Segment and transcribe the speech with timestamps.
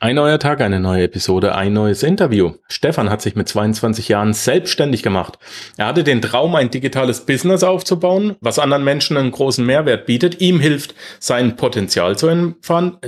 [0.00, 2.52] Ein neuer Tag, eine neue Episode, ein neues Interview.
[2.68, 5.40] Stefan hat sich mit 22 Jahren selbstständig gemacht.
[5.76, 10.40] Er hatte den Traum, ein digitales Business aufzubauen, was anderen Menschen einen großen Mehrwert bietet,
[10.40, 12.54] ihm hilft, sein Potenzial zu,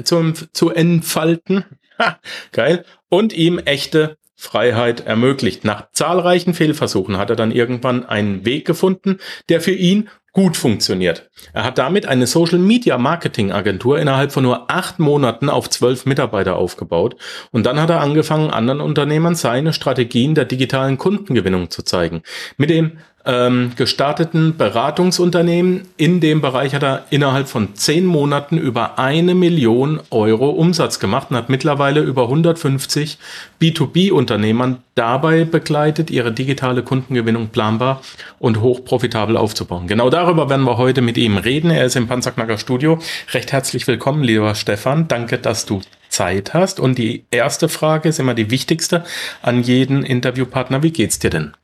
[0.02, 1.64] zu, zu entfalten.
[2.00, 2.18] Ha,
[2.50, 2.84] geil.
[3.08, 5.64] Und ihm echte Freiheit ermöglicht.
[5.64, 9.18] Nach zahlreichen Fehlversuchen hat er dann irgendwann einen Weg gefunden,
[9.48, 11.28] der für ihn gut funktioniert.
[11.52, 16.06] Er hat damit eine Social Media Marketing Agentur innerhalb von nur acht Monaten auf zwölf
[16.06, 17.16] Mitarbeiter aufgebaut
[17.50, 22.22] und dann hat er angefangen, anderen Unternehmern seine Strategien der digitalen Kundengewinnung zu zeigen.
[22.56, 25.82] Mit dem ähm, gestarteten Beratungsunternehmen.
[25.96, 31.28] In dem Bereich hat er innerhalb von zehn Monaten über eine Million Euro Umsatz gemacht
[31.30, 33.18] und hat mittlerweile über 150
[33.60, 38.00] B2B-Unternehmern dabei begleitet, ihre digitale Kundengewinnung planbar
[38.38, 39.86] und hochprofitabel aufzubauen.
[39.86, 41.70] Genau darüber werden wir heute mit ihm reden.
[41.70, 42.98] Er ist im Panzerknacker Studio.
[43.32, 45.08] Recht herzlich willkommen, lieber Stefan.
[45.08, 46.80] Danke, dass du Zeit hast.
[46.80, 49.04] Und die erste Frage ist immer die wichtigste
[49.42, 50.82] an jeden Interviewpartner.
[50.82, 51.54] Wie geht's dir denn?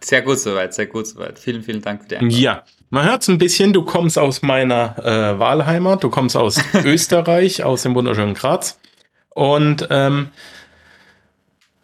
[0.00, 1.38] Sehr gut soweit, sehr gut soweit.
[1.38, 2.40] Vielen, vielen Dank für die Einladung.
[2.40, 6.60] Ja, man hört es ein bisschen, du kommst aus meiner äh, Wahlheimat, du kommst aus
[6.84, 8.78] Österreich, aus dem wunderschönen Graz.
[9.30, 10.28] Und ähm,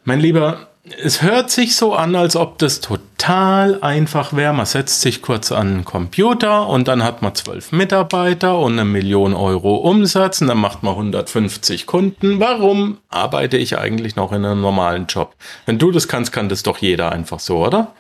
[0.04, 4.52] mein Lieber, es hört sich so an, als ob das total einfach wäre.
[4.52, 8.84] Man setzt sich kurz an den Computer und dann hat man zwölf Mitarbeiter und eine
[8.84, 12.38] Million Euro Umsatz und dann macht man 150 Kunden.
[12.38, 15.34] Warum arbeite ich eigentlich noch in einem normalen Job?
[15.64, 17.94] Wenn du das kannst, kann das doch jeder einfach so, oder?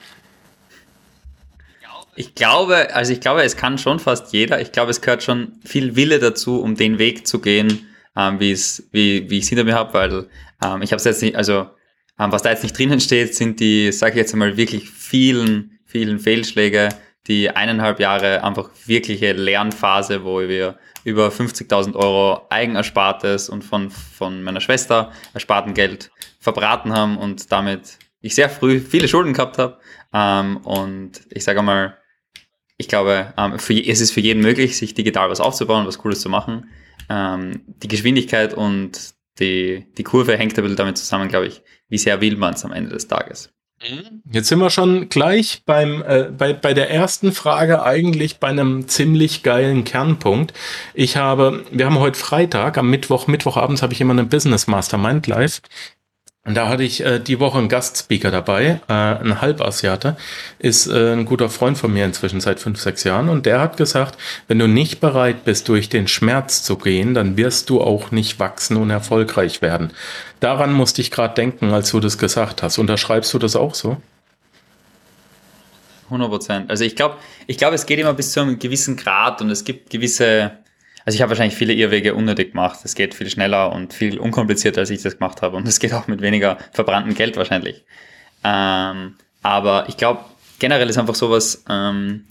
[2.16, 4.60] Ich glaube, also ich glaube, es kann schon fast jeder.
[4.60, 8.52] Ich glaube, es gehört schon viel Wille dazu, um den Weg zu gehen, ähm, wie
[8.92, 10.26] wie, wie ich es hinter mir habe, weil
[10.62, 11.66] ähm, ich habe es jetzt nicht, also
[12.16, 16.18] was da jetzt nicht drinnen steht, sind die, sage ich jetzt einmal, wirklich vielen, vielen
[16.18, 16.90] Fehlschläge,
[17.26, 24.42] die eineinhalb Jahre einfach wirkliche Lernphase, wo wir über 50.000 Euro Eigenerspartes und von, von
[24.42, 26.10] meiner Schwester ersparten Geld
[26.40, 29.78] verbraten haben und damit ich sehr früh viele Schulden gehabt habe.
[30.12, 31.98] Ähm, und ich sage mal,
[32.76, 36.20] ich glaube, ähm, für, es ist für jeden möglich, sich digital was aufzubauen, was Cooles
[36.20, 36.70] zu machen.
[37.08, 41.98] Ähm, die Geschwindigkeit und die, die Kurve hängt ein bisschen damit zusammen, glaube ich, wie
[41.98, 43.50] sehr will man es am Ende des Tages.
[43.82, 44.22] Mhm.
[44.30, 48.88] Jetzt sind wir schon gleich beim, äh, bei, bei der ersten Frage eigentlich bei einem
[48.88, 50.52] ziemlich geilen Kernpunkt.
[50.94, 55.26] Ich habe, wir haben heute Freitag, am Mittwoch, Mittwochabends habe ich immer eine Business Mastermind
[55.26, 55.60] live.
[56.46, 60.14] Und da hatte ich äh, die Woche einen Gastspeaker dabei, äh, ein Halbasiate,
[60.58, 63.30] ist äh, ein guter Freund von mir inzwischen seit fünf, sechs Jahren.
[63.30, 67.38] Und der hat gesagt, wenn du nicht bereit bist, durch den Schmerz zu gehen, dann
[67.38, 69.92] wirst du auch nicht wachsen und erfolgreich werden.
[70.40, 72.76] Daran musste ich gerade denken, als du das gesagt hast.
[72.76, 73.96] Unterschreibst du das auch so?
[76.06, 76.70] 100 Prozent.
[76.70, 77.16] Also ich glaube,
[77.46, 80.52] ich glaube, es geht immer bis zu einem gewissen Grad und es gibt gewisse
[81.04, 82.80] also ich habe wahrscheinlich viele Irrwege unnötig gemacht.
[82.84, 85.56] Es geht viel schneller und viel unkomplizierter, als ich das gemacht habe.
[85.56, 87.84] Und es geht auch mit weniger verbranntem Geld wahrscheinlich.
[88.42, 90.24] Ähm, aber ich glaube,
[90.58, 92.26] generell ist einfach sowas, ähm,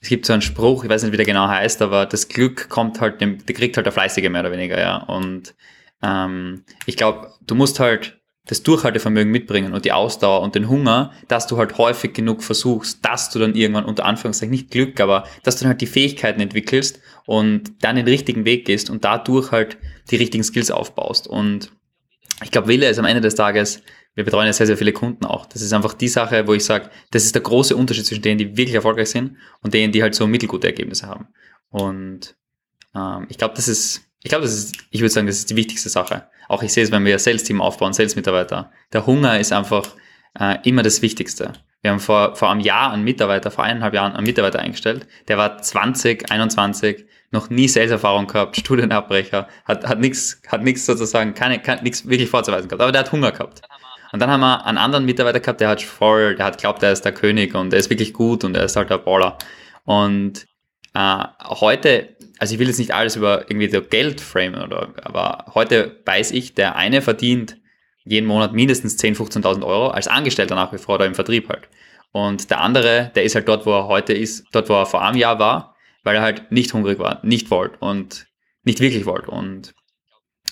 [0.00, 2.68] es gibt so einen Spruch, ich weiß nicht, wie der genau heißt, aber das Glück
[2.68, 4.96] kommt halt, dem, der kriegt halt der Fleißige mehr oder weniger, ja.
[4.96, 5.54] Und
[6.02, 11.12] ähm, ich glaube, du musst halt das Durchhaltevermögen mitbringen und die Ausdauer und den Hunger,
[11.28, 15.24] dass du halt häufig genug versuchst, dass du dann irgendwann unter Anführungszeichen nicht Glück, aber
[15.44, 19.52] dass du dann halt die Fähigkeiten entwickelst und dann den richtigen Weg gehst und dadurch
[19.52, 19.78] halt
[20.10, 21.28] die richtigen Skills aufbaust.
[21.28, 21.70] Und
[22.42, 23.82] ich glaube, Wille ist am Ende des Tages,
[24.14, 25.46] wir betreuen ja sehr, sehr viele Kunden auch.
[25.46, 28.38] Das ist einfach die Sache, wo ich sage, das ist der große Unterschied zwischen denen,
[28.38, 31.28] die wirklich erfolgreich sind und denen, die halt so mittelgute Ergebnisse haben.
[31.70, 32.34] Und
[32.94, 35.56] ähm, ich glaube, das ist, ich glaube, das ist, ich würde sagen, das ist die
[35.56, 36.26] wichtigste Sache.
[36.48, 38.70] Auch ich sehe es, wenn wir Sales-Team aufbauen, Sales-Mitarbeiter.
[38.92, 39.86] Der Hunger ist einfach
[40.38, 41.52] äh, immer das Wichtigste.
[41.82, 45.36] Wir haben vor, vor einem Jahr einen Mitarbeiter, vor eineinhalb Jahren einen Mitarbeiter eingestellt, der
[45.36, 51.58] war 20, 21, noch nie Sales-Erfahrung gehabt, Studienabbrecher, hat, hat nichts hat nix sozusagen, keine,
[51.60, 53.62] keine, nichts wirklich vorzuweisen gehabt, aber der hat Hunger gehabt.
[54.12, 56.92] Und dann haben wir einen anderen Mitarbeiter gehabt, der hat voll, der hat glaubt, er
[56.92, 59.38] ist der König und er ist wirklich gut und er ist halt der Baller.
[59.84, 60.46] Und
[60.94, 65.52] äh, heute, also ich will jetzt nicht alles über irgendwie so Geld framen, oder, aber
[65.54, 67.56] heute weiß ich, der eine verdient
[68.04, 71.68] jeden Monat mindestens 10.000, 15.000 Euro als Angestellter nach wie vor oder im Vertrieb halt.
[72.10, 75.02] Und der andere, der ist halt dort, wo er heute ist, dort, wo er vor
[75.02, 78.26] einem Jahr war, weil er halt nicht hungrig war, nicht wollte und
[78.64, 79.30] nicht wirklich wollte.
[79.30, 79.74] Und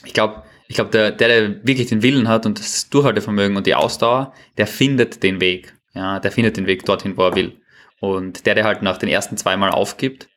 [0.05, 3.67] ich glaube, ich glaube, der, der, der wirklich den Willen hat und das Durchhaltevermögen und
[3.67, 5.75] die Ausdauer, der findet den Weg.
[5.93, 7.61] Ja, der findet den Weg dorthin, wo er will.
[7.99, 10.29] Und der, der halt nach den ersten zweimal aufgibt,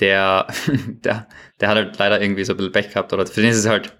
[0.00, 0.46] der,
[0.86, 1.28] der,
[1.60, 3.12] der hat halt leider irgendwie so ein bisschen Pech gehabt.
[3.12, 3.96] Oder für den ist es halt,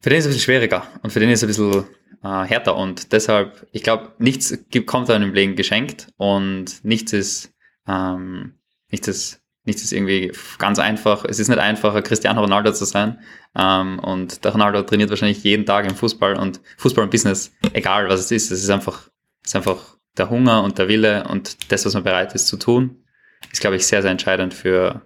[0.00, 1.84] für den ist es ein bisschen schwieriger und für den ist es ein bisschen
[2.22, 2.76] äh, härter.
[2.76, 4.56] Und deshalb, ich glaube, nichts
[4.86, 7.52] kommt einem im Leben geschenkt und nichts ist,
[7.86, 8.54] ähm,
[8.90, 11.24] nichts ist nichts ist irgendwie ganz einfach.
[11.24, 13.18] Es ist nicht einfacher, Cristiano Ronaldo zu sein.
[13.56, 18.08] Ähm, und der Ronaldo trainiert wahrscheinlich jeden Tag im Fußball und Fußball und Business, egal
[18.08, 19.08] was es ist, es ist einfach,
[19.42, 22.56] es ist einfach der Hunger und der Wille und das, was man bereit ist zu
[22.56, 23.03] tun,
[23.52, 25.02] ist, glaube ich, sehr, sehr entscheidend für,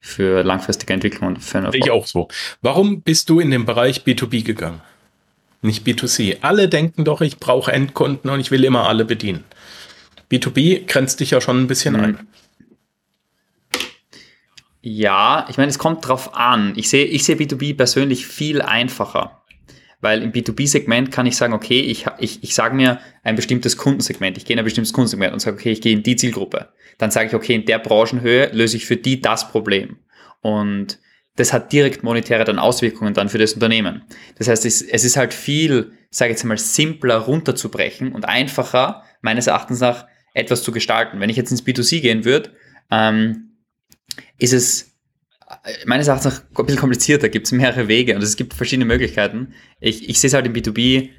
[0.00, 2.28] für langfristige Entwicklung und für Ich auch so.
[2.62, 4.80] Warum bist du in den Bereich B2B gegangen?
[5.60, 6.38] Nicht B2C.
[6.42, 9.44] Alle denken doch, ich brauche Endkunden und ich will immer alle bedienen.
[10.30, 12.00] B2B grenzt dich ja schon ein bisschen mhm.
[12.00, 12.26] ein.
[14.80, 16.74] Ja, ich meine, es kommt drauf an.
[16.76, 19.42] Ich sehe, ich sehe B2B persönlich viel einfacher.
[20.00, 24.36] Weil im B2B-Segment kann ich sagen, okay, ich, ich, ich sage mir ein bestimmtes Kundensegment,
[24.36, 26.68] ich gehe in ein bestimmtes Kundensegment und sage, okay, ich gehe in die Zielgruppe.
[26.98, 29.96] Dann sage ich, okay, in der Branchenhöhe löse ich für die das Problem.
[30.40, 31.00] Und
[31.36, 34.02] das hat direkt monetäre dann Auswirkungen dann für das Unternehmen.
[34.36, 39.04] Das heißt, es, es ist halt viel, sage ich jetzt mal, simpler runterzubrechen und einfacher,
[39.20, 41.20] meines Erachtens nach, etwas zu gestalten.
[41.20, 42.52] Wenn ich jetzt ins B2C gehen würde,
[42.90, 43.54] ähm,
[44.38, 44.97] ist es
[45.86, 49.54] meines Erachtens noch ein bisschen komplizierter, gibt es mehrere Wege und es gibt verschiedene Möglichkeiten.
[49.80, 51.10] Ich, ich sehe es halt im B2B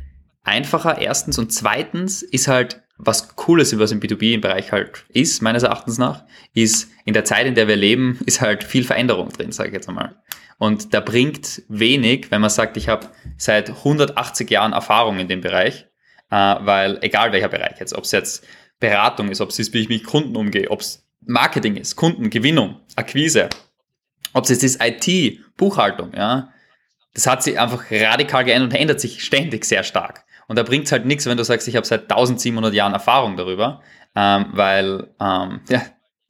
[0.44, 5.42] einfacher, erstens, und zweitens ist halt was Cooles, was im B2B im Bereich halt ist,
[5.42, 9.30] meines Erachtens nach, ist in der Zeit, in der wir leben, ist halt viel Veränderung
[9.30, 10.18] drin, sage ich jetzt einmal.
[10.58, 15.40] Und da bringt wenig, wenn man sagt, ich habe seit 180 Jahren Erfahrung in dem
[15.40, 15.88] Bereich,
[16.30, 18.46] äh, weil egal welcher Bereich jetzt, ob es jetzt
[18.82, 22.82] Beratung ist, ob es ist, wie ich mit Kunden umgehe, ob es Marketing ist, Kundengewinnung,
[22.98, 23.50] Akquise,
[24.40, 26.50] ob es jetzt ist IT, Buchhaltung, ja,
[27.14, 30.24] das hat sich einfach radikal geändert und ändert sich ständig sehr stark.
[30.48, 33.36] Und da bringt es halt nichts, wenn du sagst, ich habe seit 1700 Jahren Erfahrung
[33.36, 33.82] darüber,
[34.16, 35.82] ähm, weil ähm, ja,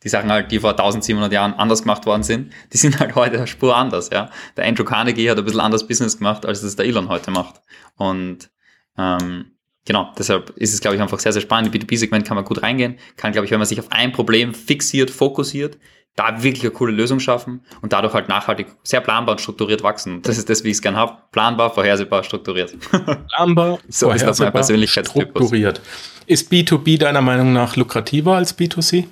[0.04, 3.46] die Sachen halt, die vor 1700 Jahren anders gemacht worden sind, die sind halt heute
[3.48, 4.10] Spur anders.
[4.12, 4.30] Ja?
[4.58, 7.62] Der Andrew Carnegie hat ein bisschen anders Business gemacht, als das der Elon heute macht.
[7.96, 8.50] Und
[8.98, 9.52] ähm,
[9.86, 11.74] genau, deshalb ist es, glaube ich, einfach sehr, sehr spannend.
[11.74, 14.54] Im B2B-Segment kann man gut reingehen, kann, glaube ich, wenn man sich auf ein Problem
[14.54, 15.78] fixiert, fokussiert,
[16.16, 20.22] da wirklich eine coole Lösung schaffen und dadurch halt nachhaltig sehr planbar und strukturiert wachsen.
[20.22, 21.18] Das ist das, wie ich es gerne habe.
[21.32, 22.76] Planbar, vorhersehbar, strukturiert.
[23.36, 25.30] Planbar, so ist das mein Persönlichkeitstypus.
[25.30, 25.82] Strukturiert.
[26.26, 29.06] Ist B2B deiner Meinung nach lukrativer als B2C?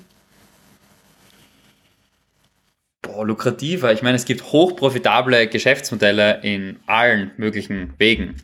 [3.00, 3.92] Boah, lukrativer.
[3.92, 8.36] Ich meine, es gibt hochprofitable Geschäftsmodelle in allen möglichen Wegen.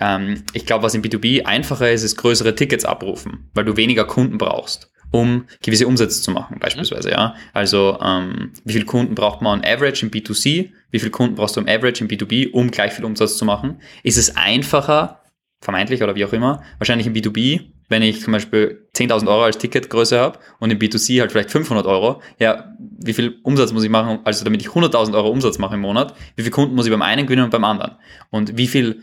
[0.00, 4.04] Ähm, ich glaube, was im B2B einfacher ist, ist größere Tickets abrufen, weil du weniger
[4.04, 7.34] Kunden brauchst um gewisse Umsätze zu machen, beispielsweise, ja.
[7.54, 10.70] Also, ähm, wie viele Kunden braucht man on average im B2C?
[10.90, 13.80] Wie viele Kunden brauchst du im average im B2B, um gleich viel Umsatz zu machen?
[14.02, 15.22] Ist es einfacher,
[15.60, 19.58] vermeintlich oder wie auch immer, wahrscheinlich im B2B, wenn ich zum Beispiel 10.000 Euro als
[19.58, 23.90] Ticketgröße habe und im B2C halt vielleicht 500 Euro, ja, wie viel Umsatz muss ich
[23.90, 26.92] machen, also damit ich 100.000 Euro Umsatz mache im Monat, wie viele Kunden muss ich
[26.92, 27.96] beim einen gewinnen und beim anderen?
[28.30, 29.00] Und wie viel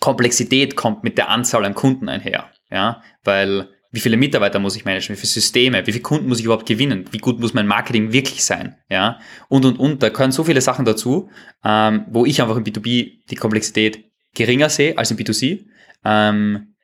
[0.00, 2.50] Komplexität kommt mit der Anzahl an Kunden einher?
[2.70, 6.38] Ja, weil wie viele Mitarbeiter muss ich managen, wie viele Systeme, wie viele Kunden muss
[6.38, 9.18] ich überhaupt gewinnen, wie gut muss mein Marketing wirklich sein, ja,
[9.48, 11.28] und, und, und, da gehören so viele Sachen dazu,
[11.64, 14.04] ähm, wo ich einfach im B2B die Komplexität
[14.34, 15.64] geringer sehe als im B2C.
[16.04, 16.74] Ähm,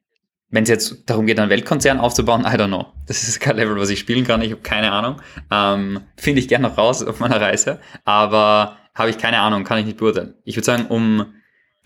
[0.49, 2.87] wenn es jetzt darum geht, einen Weltkonzern aufzubauen, I don't know.
[3.07, 5.21] Das ist kein Level, was ich spielen kann, ich habe keine Ahnung.
[5.51, 9.79] Ähm, Finde ich gerne noch raus auf meiner Reise, aber habe ich keine Ahnung, kann
[9.79, 10.35] ich nicht beurteilen.
[10.45, 11.35] Ich würde sagen, um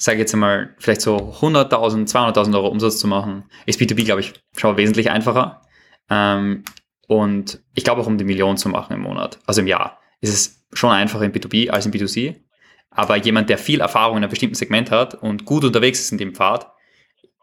[0.03, 4.33] sage jetzt einmal, vielleicht so 100.000, 200.000 Euro Umsatz zu machen, ist B2B, glaube ich,
[4.57, 5.63] schon wesentlich einfacher.
[6.09, 6.65] Ähm,
[7.07, 10.33] und ich glaube auch, um die Million zu machen im Monat, also im Jahr, ist
[10.33, 12.37] es schon einfacher in B2B als in B2C.
[12.91, 16.19] Aber jemand, der viel Erfahrung in einem bestimmten Segment hat und gut unterwegs ist in
[16.19, 16.73] dem Pfad,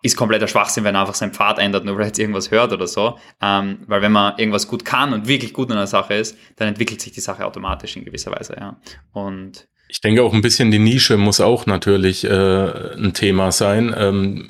[0.02, 2.72] ist kompletter Schwachsinn, wenn er einfach seinen Pfad ändert, nur weil er jetzt irgendwas hört
[2.72, 3.18] oder so.
[3.42, 6.68] Ähm, weil wenn man irgendwas gut kann und wirklich gut in einer Sache ist, dann
[6.68, 8.80] entwickelt sich die Sache automatisch in gewisser Weise, ja.
[9.12, 13.96] Und ich denke auch ein bisschen die Nische muss auch natürlich äh, ein Thema sein.
[13.98, 14.48] Ähm,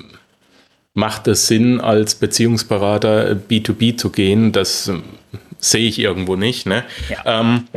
[0.94, 4.52] macht es Sinn, als Beziehungsberater B2B zu gehen?
[4.52, 4.94] Das äh,
[5.58, 6.66] sehe ich irgendwo nicht.
[6.66, 6.84] Ne?
[7.08, 7.40] Ja.
[7.40, 7.68] Ähm,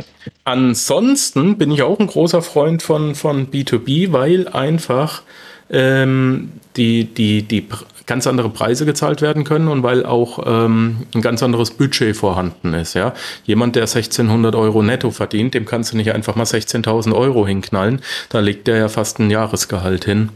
[0.44, 5.22] ansonsten bin ich auch ein großer Freund von, von B2B, weil einfach
[5.70, 7.66] ähm, die, die, die
[8.06, 12.74] ganz andere Preise gezahlt werden können und weil auch ähm, ein ganz anderes Budget vorhanden
[12.74, 12.94] ist.
[12.94, 13.14] Ja?
[13.44, 18.00] Jemand, der 1600 Euro netto verdient, dem kannst du nicht einfach mal 16.000 Euro hinknallen.
[18.28, 20.30] Da legt der ja fast ein Jahresgehalt hin.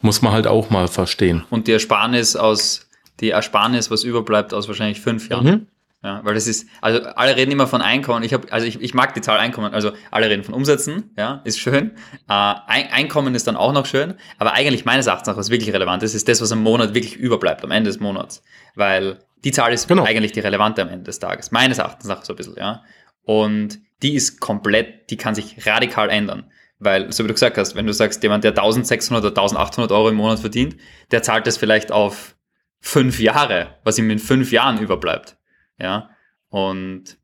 [0.00, 1.44] Muss man halt auch mal verstehen.
[1.50, 2.88] Und die Ersparnis aus,
[3.20, 5.46] die Ersparnis, was überbleibt aus wahrscheinlich fünf Jahren.
[5.46, 5.66] Mhm.
[6.04, 8.24] Ja, weil das ist, also alle reden immer von Einkommen.
[8.24, 9.72] Ich habe, also ich, ich mag die Zahl Einkommen.
[9.72, 11.92] Also alle reden von Umsätzen, ja, ist schön.
[12.28, 14.14] Äh, Einkommen ist dann auch noch schön.
[14.38, 17.14] Aber eigentlich meines Erachtens nach, was wirklich relevant ist, ist das, was am Monat wirklich
[17.16, 18.42] überbleibt, am Ende des Monats.
[18.74, 20.02] Weil die Zahl ist genau.
[20.04, 21.52] eigentlich die relevante am Ende des Tages.
[21.52, 22.82] Meines Erachtens nach so ein bisschen, ja.
[23.22, 26.50] Und die ist komplett, die kann sich radikal ändern.
[26.80, 30.08] Weil, so wie du gesagt hast, wenn du sagst, jemand, der 1600 oder 1800 Euro
[30.08, 30.76] im Monat verdient,
[31.12, 32.34] der zahlt das vielleicht auf
[32.80, 35.36] fünf Jahre, was ihm in fünf Jahren überbleibt.
[35.78, 36.10] Ja,
[36.48, 37.16] und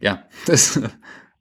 [0.00, 0.90] ja, das ist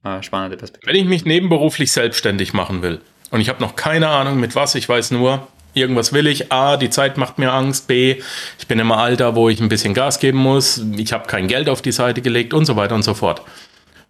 [0.04, 0.92] eine spannende Perspektive.
[0.92, 3.02] Wenn ich mich nebenberuflich selbstständig machen will
[3.32, 6.52] und ich habe noch keine Ahnung mit was, ich weiß nur, irgendwas will ich.
[6.52, 7.88] A, die Zeit macht mir Angst.
[7.88, 8.22] B,
[8.58, 10.84] ich bin im Alter, wo ich ein bisschen Gas geben muss.
[10.98, 13.42] Ich habe kein Geld auf die Seite gelegt und so weiter und so fort.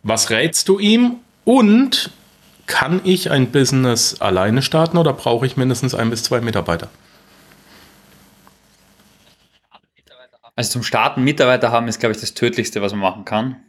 [0.03, 1.18] Was rätst du ihm?
[1.44, 2.12] Und
[2.68, 6.89] kann ich ein Business alleine starten oder brauche ich mindestens ein bis zwei Mitarbeiter?
[10.60, 13.63] Also zum Starten Mitarbeiter haben ist, glaube ich, das Tödlichste, was man machen kann.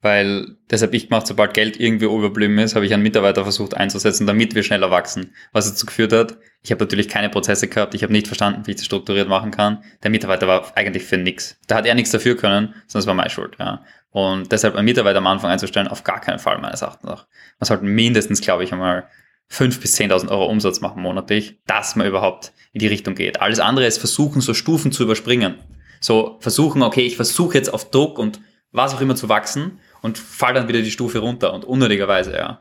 [0.00, 4.26] Weil deshalb ich gemacht, sobald Geld irgendwie überblieben ist, habe ich einen Mitarbeiter versucht einzusetzen,
[4.26, 5.34] damit wir schneller wachsen.
[5.52, 8.70] Was dazu geführt hat, ich habe natürlich keine Prozesse gehabt, ich habe nicht verstanden, wie
[8.70, 9.84] ich das strukturiert machen kann.
[10.02, 11.58] Der Mitarbeiter war eigentlich für nichts.
[11.66, 13.56] Da hat er nichts dafür können, sondern es war meine Schuld.
[13.58, 13.84] Ja.
[14.08, 17.26] Und deshalb einen Mitarbeiter am Anfang einzustellen, auf gar keinen Fall meines Erachtens nach.
[17.58, 19.08] Man sollte mindestens, glaube ich, einmal
[19.52, 23.42] 5.000 bis 10.000 Euro Umsatz machen monatlich, dass man überhaupt in die Richtung geht.
[23.42, 25.56] Alles andere ist versuchen, so Stufen zu überspringen.
[26.00, 28.40] So versuchen, okay, ich versuche jetzt auf Druck und
[28.72, 32.60] was auch immer zu wachsen und fall dann wieder die Stufe runter und unnötigerweise, ja.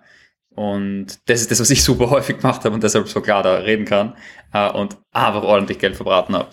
[0.50, 3.56] Und das ist das, was ich super häufig gemacht habe und deshalb so klar da
[3.56, 4.15] reden kann
[4.53, 6.50] äh, und einfach ordentlich Geld verbraten habe.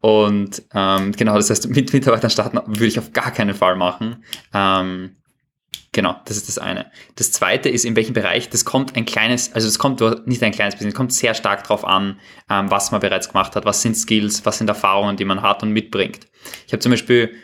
[0.00, 4.22] Und ähm, genau, das heißt, mit Mitarbeitern starten würde ich auf gar keinen Fall machen.
[4.54, 5.16] Ähm,
[5.92, 6.90] genau, das ist das eine.
[7.16, 10.52] Das zweite ist, in welchem Bereich, das kommt ein kleines, also es kommt nicht ein
[10.52, 12.20] kleines bisschen, es kommt sehr stark darauf an,
[12.50, 15.62] ähm, was man bereits gemacht hat, was sind Skills, was sind Erfahrungen, die man hat
[15.62, 16.26] und mitbringt.
[16.66, 17.34] Ich habe zum Beispiel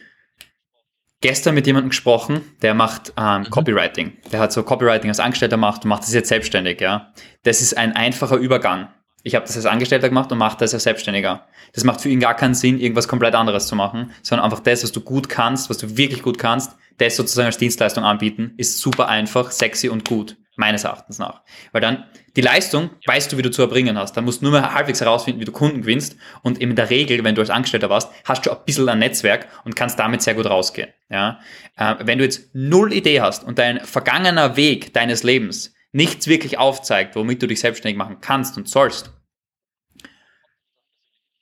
[1.21, 3.51] gestern mit jemandem gesprochen, der macht ähm, mhm.
[3.51, 4.13] Copywriting.
[4.31, 7.13] Der hat so Copywriting als Angestellter gemacht und macht das jetzt selbstständig, ja.
[7.45, 8.89] Das ist ein einfacher Übergang.
[9.25, 11.47] Ich habe das als Angestellter gemacht und mache das als Selbstständiger.
[11.73, 14.85] Das macht für ihn gar keinen Sinn, irgendwas komplett anderes zu machen, sondern einfach das,
[14.85, 18.79] was du gut kannst, was du wirklich gut kannst, das sozusagen als Dienstleistung anbieten, ist
[18.79, 21.41] super einfach, sexy und gut meines Erachtens nach.
[21.73, 22.05] Weil dann
[22.37, 24.13] die Leistung weißt du, wie du zu erbringen hast.
[24.17, 26.17] Dann musst du nur mal halbwegs herausfinden, wie du Kunden gewinnst.
[26.43, 29.49] Und in der Regel, wenn du als Angestellter warst, hast du ein bisschen ein Netzwerk
[29.65, 30.91] und kannst damit sehr gut rausgehen.
[31.09, 31.41] Ja?
[31.77, 36.59] Äh, wenn du jetzt null Idee hast und dein vergangener Weg deines Lebens nichts wirklich
[36.59, 39.13] aufzeigt, womit du dich selbstständig machen kannst und sollst,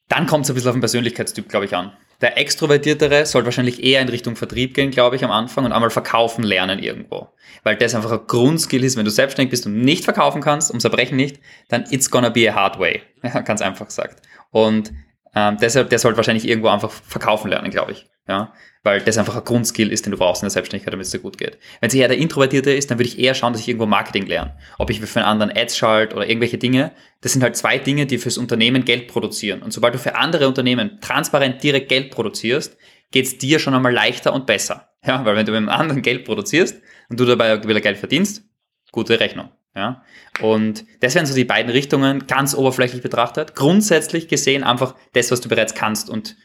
[0.08, 1.96] dann kommt es ein bisschen auf den Persönlichkeitstyp, glaube ich, an.
[2.20, 5.90] Der Extrovertiertere soll wahrscheinlich eher in Richtung Vertrieb gehen, glaube ich, am Anfang und einmal
[5.90, 7.30] verkaufen lernen irgendwo.
[7.64, 8.96] Weil das einfach ein Grundskill ist.
[8.96, 12.48] Wenn du selbstständig bist und nicht verkaufen kannst, ums Erbrechen nicht, dann it's gonna be
[12.48, 13.02] a hard way.
[13.24, 14.22] Ja, ganz einfach gesagt.
[14.50, 14.92] Und
[15.34, 18.06] ähm, deshalb, der sollte wahrscheinlich irgendwo einfach verkaufen lernen, glaube ich.
[18.28, 18.52] Ja,
[18.84, 21.18] weil das einfach ein Grundskill ist, den du brauchst in der Selbstständigkeit, damit es dir
[21.18, 21.58] gut geht.
[21.80, 24.26] Wenn es eher der Introvertierte ist, dann würde ich eher schauen, dass ich irgendwo Marketing
[24.26, 24.56] lerne.
[24.78, 26.92] Ob ich für einen anderen Ads schalte oder irgendwelche Dinge.
[27.20, 29.62] Das sind halt zwei Dinge, die fürs Unternehmen Geld produzieren.
[29.62, 32.76] Und sobald du für andere Unternehmen transparent direkt Geld produzierst,
[33.10, 34.88] geht es dir schon einmal leichter und besser.
[35.04, 38.44] Ja, weil wenn du mit einem anderen Geld produzierst und du dabei wieder Geld verdienst,
[38.92, 39.50] gute Rechnung.
[39.74, 40.04] Ja,
[40.40, 43.54] und das wären so die beiden Richtungen, ganz oberflächlich betrachtet.
[43.54, 46.36] Grundsätzlich gesehen einfach das, was du bereits kannst und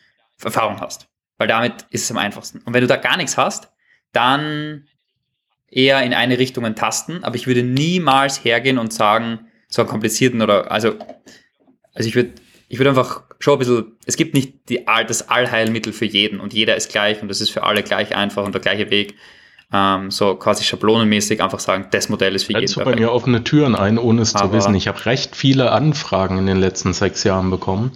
[0.42, 1.10] Erfahrung hast.
[1.38, 2.60] Weil damit ist es am einfachsten.
[2.60, 3.70] Und wenn du da gar nichts hast,
[4.14, 4.88] dann
[5.70, 7.24] eher in eine Richtung tasten.
[7.24, 10.96] Aber ich würde niemals hergehen und sagen, so einen komplizierten oder, also,
[11.94, 12.32] also ich würde,
[12.70, 16.54] ich würde einfach schon ein bisschen, es gibt nicht die, das Allheilmittel für jeden und
[16.54, 19.16] jeder ist gleich und das ist für alle gleich einfach und der gleiche Weg
[19.74, 22.72] ähm, so quasi schablonenmäßig einfach sagen, das Modell ist für jeden.
[22.72, 24.76] Du bei mir offene Türen ein, ohne es Aber zu wissen.
[24.76, 27.92] Ich habe recht viele Anfragen in den letzten sechs Jahren bekommen,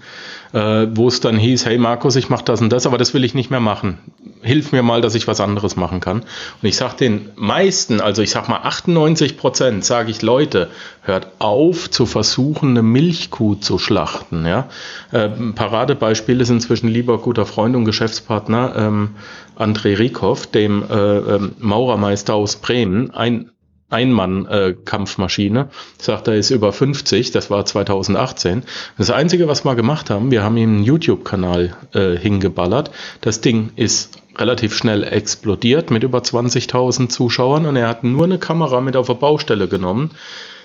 [0.51, 3.23] äh, wo es dann hieß, hey Markus, ich mache das und das, aber das will
[3.23, 3.99] ich nicht mehr machen.
[4.41, 6.21] Hilf mir mal, dass ich was anderes machen kann.
[6.21, 10.69] Und ich sage den meisten, also ich sage mal 98 Prozent, sage ich Leute,
[11.01, 14.45] hört auf zu versuchen, eine Milchkuh zu schlachten.
[14.45, 14.67] Ja?
[15.11, 19.09] Äh, Paradebeispiel ist inzwischen lieber guter Freund und Geschäftspartner ähm,
[19.57, 23.51] André Rieckhoff, dem äh, ähm, Maurermeister aus Bremen, ein
[23.91, 25.59] Einmann-Kampfmaschine.
[25.59, 28.63] Äh, sagt, er ist über 50, das war 2018.
[28.97, 32.91] Das Einzige, was wir gemacht haben, wir haben ihm einen YouTube-Kanal äh, hingeballert.
[33.21, 38.39] Das Ding ist relativ schnell explodiert mit über 20.000 Zuschauern und er hat nur eine
[38.39, 40.11] Kamera mit auf der Baustelle genommen.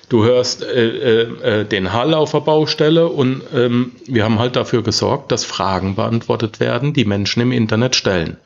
[0.08, 4.54] Du hörst äh, äh, äh den Hall auf der Baustelle und ähm, wir haben halt
[4.54, 8.36] dafür gesorgt, dass Fragen beantwortet werden, die Menschen im Internet stellen.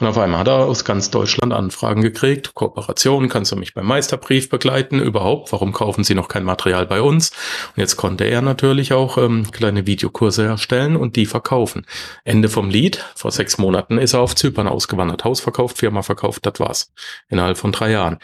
[0.00, 2.54] Und auf einmal hat er aus ganz Deutschland Anfragen gekriegt.
[2.54, 4.98] Kooperation, kannst du mich beim Meisterbrief begleiten?
[4.98, 7.30] Überhaupt, warum kaufen Sie noch kein Material bei uns?
[7.76, 11.86] Und jetzt konnte er natürlich auch ähm, kleine Videokurse erstellen und die verkaufen.
[12.24, 13.04] Ende vom Lied.
[13.14, 15.24] Vor sechs Monaten ist er auf Zypern ausgewandert.
[15.24, 16.92] Haus verkauft, Firma verkauft, das war's.
[17.28, 18.18] Innerhalb von drei Jahren.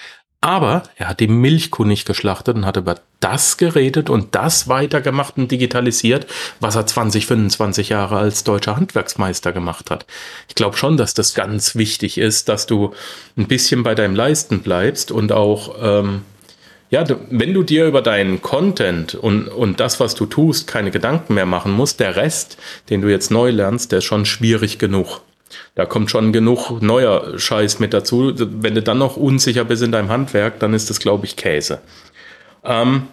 [0.46, 5.38] Aber er hat die Milchkuh nicht geschlachtet und hat über das geredet und das weitergemacht
[5.38, 6.28] und digitalisiert,
[6.60, 10.06] was er 20, 25 Jahre als deutscher Handwerksmeister gemacht hat.
[10.46, 12.94] Ich glaube schon, dass das ganz wichtig ist, dass du
[13.36, 16.22] ein bisschen bei deinem Leisten bleibst und auch, ähm,
[16.90, 21.34] ja, wenn du dir über deinen Content und, und das, was du tust, keine Gedanken
[21.34, 22.56] mehr machen musst, der Rest,
[22.88, 25.22] den du jetzt neu lernst, der ist schon schwierig genug.
[25.74, 28.32] Da kommt schon genug neuer Scheiß mit dazu.
[28.36, 31.80] Wenn du dann noch unsicher bist in deinem Handwerk, dann ist das, glaube ich, Käse.
[32.64, 33.08] Ähm,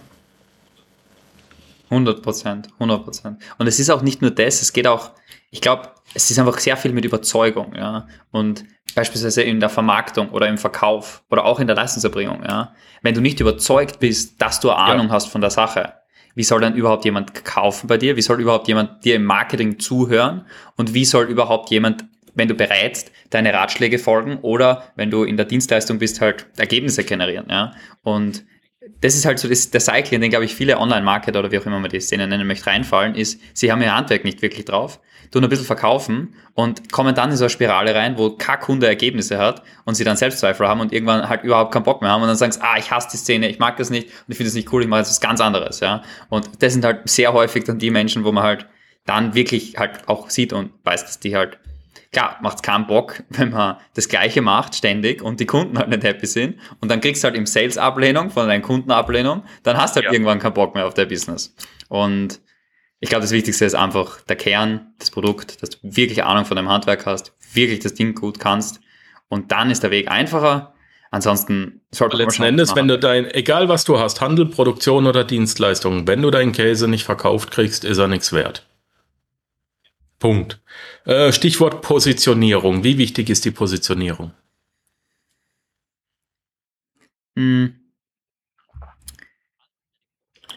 [1.89, 3.41] 100 Prozent, 100 Prozent.
[3.57, 5.11] Und es ist auch nicht nur das, es geht auch,
[5.51, 8.07] ich glaube, es ist einfach sehr viel mit Überzeugung, ja.
[8.31, 12.73] Und beispielsweise in der Vermarktung oder im Verkauf oder auch in der Leistungserbringung, ja.
[13.03, 15.13] Wenn du nicht überzeugt bist, dass du Ahnung ja.
[15.13, 15.93] hast von der Sache,
[16.35, 18.15] wie soll dann überhaupt jemand kaufen bei dir?
[18.15, 20.45] Wie soll überhaupt jemand dir im Marketing zuhören?
[20.75, 25.37] Und wie soll überhaupt jemand, wenn du bereitst, deine Ratschläge folgen oder wenn du in
[25.37, 27.73] der Dienstleistung bist, halt Ergebnisse generieren, ja?
[28.01, 28.45] Und
[28.99, 31.57] das ist halt so das, der Cycle, in den, glaube ich, viele Online-Marketer oder wie
[31.57, 34.65] auch immer man die Szene nennen möchte, reinfallen, ist, sie haben ihr Handwerk nicht wirklich
[34.65, 34.99] drauf,
[35.31, 38.87] tun ein bisschen verkaufen und kommen dann in so eine Spirale rein, wo kein Kunde
[38.87, 42.21] Ergebnisse hat und sie dann Selbstzweifel haben und irgendwann halt überhaupt keinen Bock mehr haben
[42.21, 44.37] und dann sagen sie, ah, ich hasse die Szene, ich mag das nicht und ich
[44.37, 46.03] finde es nicht cool, ich mache jetzt was ganz anderes, ja.
[46.29, 48.67] Und das sind halt sehr häufig dann die Menschen, wo man halt
[49.05, 51.59] dann wirklich halt auch sieht und weiß, dass die halt
[52.13, 56.03] Klar, macht keinen Bock, wenn man das Gleiche macht ständig und die Kunden halt nicht
[56.03, 59.77] happy sind und dann kriegst du halt im Sales Ablehnung von deinen Kunden Ablehnung, dann
[59.77, 60.13] hast du halt ja.
[60.13, 61.55] irgendwann keinen Bock mehr auf dein Business.
[61.89, 62.39] Und
[62.99, 66.55] ich glaube, das Wichtigste ist einfach der Kern, das Produkt, dass du wirklich Ahnung von
[66.55, 68.79] deinem Handwerk hast, wirklich das Ding gut kannst
[69.27, 70.73] und dann ist der Weg einfacher.
[71.11, 75.23] Ansonsten sollte man Letzten Endes, wenn du dein, egal was du hast, Handel, Produktion oder
[75.23, 78.67] Dienstleistung, wenn du deinen Käse nicht verkauft kriegst, ist er nichts wert.
[80.23, 80.61] Punkt.
[81.03, 82.85] Äh, Stichwort Positionierung.
[82.85, 84.31] Wie wichtig ist die Positionierung?
[87.35, 87.75] Hm.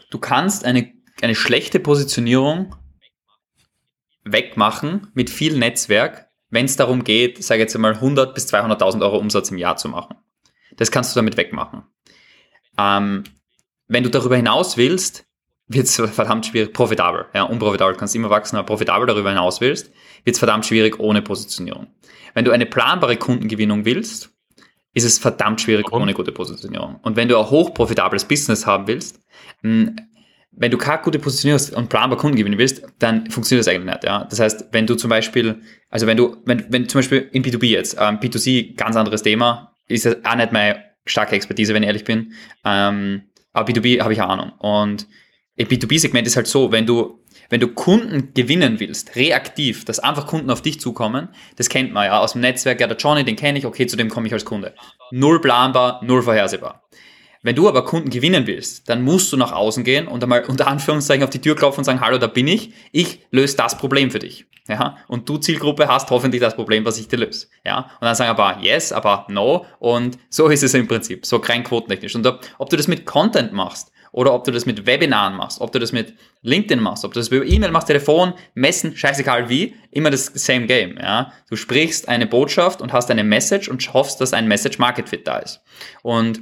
[0.08, 2.76] Du kannst eine, eine schlechte Positionierung
[4.23, 9.18] wegmachen mit viel Netzwerk, wenn es darum geht, sage jetzt einmal 100 bis 200.000 Euro
[9.18, 10.14] Umsatz im Jahr zu machen.
[10.76, 11.82] Das kannst du damit wegmachen.
[12.78, 13.25] Ähm,
[13.88, 15.26] wenn du darüber hinaus willst,
[15.68, 17.26] wird es verdammt schwierig, profitabel.
[17.35, 19.90] Ja, unprofitabel kannst immer wachsen, aber profitabel darüber hinaus willst,
[20.25, 21.88] wird es verdammt schwierig ohne Positionierung.
[22.35, 24.30] Wenn du eine planbare Kundengewinnung willst,
[24.94, 27.00] ist es verdammt schwierig ohne gute Positionierung.
[27.02, 29.21] Und wenn du ein hochprofitables Business haben willst,
[29.62, 29.97] hm,
[30.52, 33.93] wenn du keine gute Positionierung hast und planbar Kunden gewinnen willst, dann funktioniert das eigentlich
[33.93, 34.04] nicht.
[34.04, 34.25] Ja?
[34.25, 35.60] Das heißt, wenn du zum Beispiel,
[35.91, 39.75] also wenn du, wenn, wenn zum Beispiel in B2B jetzt, ähm, B2C, ganz anderes Thema,
[39.88, 42.32] ist das auch nicht meine starke Expertise, wenn ich ehrlich bin.
[42.64, 44.52] Ähm, aber B2B habe ich eine Ahnung.
[44.58, 45.06] Und
[45.56, 50.26] im B2B-Segment ist halt so, wenn du, wenn du Kunden gewinnen willst, reaktiv, dass einfach
[50.26, 53.36] Kunden auf dich zukommen, das kennt man ja aus dem Netzwerk, ja, der Johnny, den
[53.36, 54.75] kenne ich, okay, zu dem komme ich als Kunde.
[55.10, 56.82] Null planbar, null vorhersehbar.
[57.42, 60.66] Wenn du aber Kunden gewinnen willst, dann musst du nach außen gehen und einmal unter
[60.66, 64.10] Anführungszeichen auf die Tür klopfen und sagen, hallo, da bin ich, ich löse das Problem
[64.10, 64.47] für dich.
[64.69, 67.47] Ja, und du Zielgruppe hast hoffentlich das Problem, was ich dir löse.
[67.64, 71.36] Ja, und dann sagen aber yes, aber no und so ist es im Prinzip, so
[71.36, 72.16] rein quotentechnisch.
[72.16, 75.61] Und ob, ob du das mit Content machst, oder ob du das mit Webinaren machst,
[75.61, 79.50] ob du das mit LinkedIn machst, ob du das über E-Mail machst, Telefon, Messen, scheißegal
[79.50, 81.35] wie, immer das same game, ja.
[81.50, 85.26] Du sprichst eine Botschaft und hast eine Message und hoffst, dass ein Message Market Fit
[85.26, 85.61] da ist.
[86.02, 86.41] Und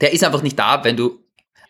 [0.00, 1.18] der ist einfach nicht da, wenn du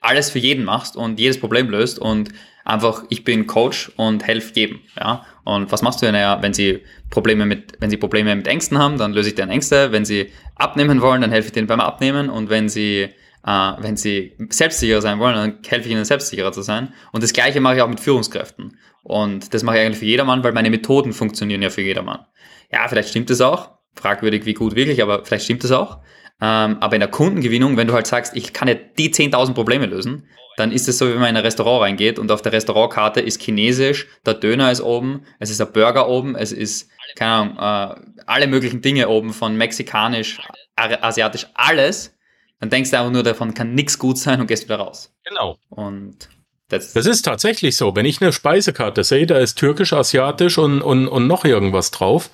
[0.02, 2.28] alles für jeden machst und jedes Problem löst und
[2.66, 5.24] einfach, ich bin Coach und helfe jedem, ja.
[5.44, 6.12] Und was machst du?
[6.12, 9.50] Naja, wenn sie Probleme mit, wenn sie Probleme mit Ängsten haben, dann löse ich deren
[9.50, 9.90] Ängste.
[9.90, 12.28] Wenn sie abnehmen wollen, dann helfe ich denen beim Abnehmen.
[12.28, 13.08] Und wenn sie
[13.46, 16.92] äh, wenn sie selbstsicherer sein wollen, dann helfe ich ihnen selbstsicherer zu sein.
[17.12, 18.78] Und das Gleiche mache ich auch mit Führungskräften.
[19.02, 22.24] Und das mache ich eigentlich für jedermann, weil meine Methoden funktionieren ja für jedermann.
[22.72, 23.72] Ja, vielleicht stimmt es auch.
[23.94, 25.98] Fragwürdig, wie gut wirklich, aber vielleicht stimmt es auch.
[26.40, 29.86] Ähm, aber in der Kundengewinnung, wenn du halt sagst, ich kann ja die 10.000 Probleme
[29.86, 30.26] lösen,
[30.56, 33.42] dann ist es so, wie man in ein Restaurant reingeht und auf der Restaurantkarte ist
[33.42, 38.22] Chinesisch, der Döner ist oben, es ist ein Burger oben, es ist, keine Ahnung, äh,
[38.26, 40.40] alle möglichen Dinge oben, von mexikanisch,
[40.76, 42.13] asiatisch, alles
[42.60, 45.12] dann denkst du einfach nur, davon kann nichts gut sein und gehst wieder raus.
[45.24, 45.58] Genau.
[45.68, 46.28] Und
[46.68, 47.94] das, das ist tatsächlich so.
[47.94, 52.30] Wenn ich eine Speisekarte sehe, da ist türkisch, asiatisch und, und, und noch irgendwas drauf.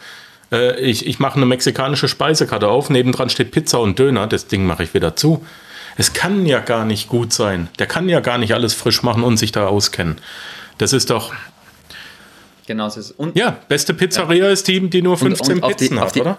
[0.53, 4.65] Äh, ich ich mache eine mexikanische Speisekarte auf, nebendran steht Pizza und Döner, das Ding
[4.65, 5.45] mache ich wieder zu.
[5.97, 7.69] Es kann ja gar nicht gut sein.
[7.79, 10.19] Der kann ja gar nicht alles frisch machen und sich da auskennen.
[10.79, 11.35] Das ist doch.
[12.67, 13.11] Genau, es ist.
[13.11, 14.51] Und, ja, beste Pizzeria ja.
[14.51, 16.39] ist die, die nur 15 und, und Pizzen die, hat, die, oder?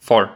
[0.00, 0.30] Voll.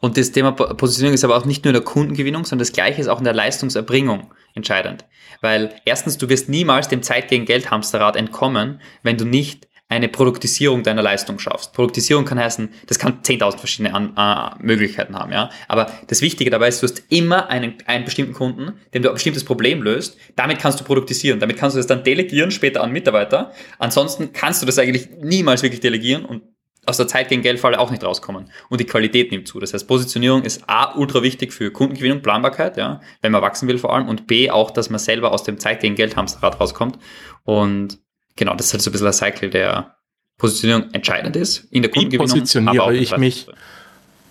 [0.00, 3.00] Und das Thema Positionierung ist aber auch nicht nur in der Kundengewinnung, sondern das Gleiche
[3.00, 5.04] ist auch in der Leistungserbringung entscheidend.
[5.40, 10.08] Weil erstens, du wirst niemals dem Zeit gegen Geld Hamsterrad entkommen, wenn du nicht eine
[10.08, 11.74] Produktisierung deiner Leistung schaffst.
[11.74, 15.50] Produktisierung kann heißen, das kann 10.000 verschiedene An äh, Möglichkeiten haben, ja.
[15.68, 19.14] Aber das Wichtige dabei ist, du hast immer einen, einen bestimmten Kunden, dem du ein
[19.14, 20.16] bestimmtes Problem löst.
[20.34, 21.40] Damit kannst du produktisieren.
[21.40, 23.52] Damit kannst du das dann delegieren später an Mitarbeiter.
[23.78, 26.42] Ansonsten kannst du das eigentlich niemals wirklich delegieren und
[26.84, 28.50] aus der Zeit gegen Geldfalle auch nicht rauskommen.
[28.68, 29.60] Und die Qualität nimmt zu.
[29.60, 33.78] Das heißt, Positionierung ist A, ultra wichtig für Kundengewinnung, Planbarkeit, ja, wenn man wachsen will
[33.78, 34.08] vor allem.
[34.08, 36.98] Und B, auch, dass man selber aus dem Zeit gegen Geld Hamsterrad rauskommt.
[37.44, 37.98] Und
[38.36, 39.96] genau, das ist halt so ein bisschen ein Cycle, der
[40.38, 42.26] Positionierung entscheidend ist in der Kundengewinnung.
[42.26, 43.46] Wie positioniere ich mich?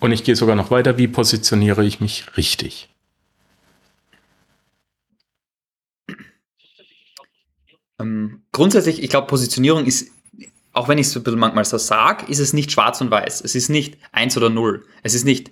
[0.00, 0.98] Und ich gehe sogar noch weiter.
[0.98, 2.90] Wie positioniere ich mich richtig?
[7.98, 10.10] Ähm, grundsätzlich, ich glaube, Positionierung ist,
[10.72, 13.42] auch wenn ich es manchmal so sage, ist es nicht schwarz und weiß.
[13.42, 14.84] Es ist nicht eins oder null.
[15.02, 15.50] Es ist nicht,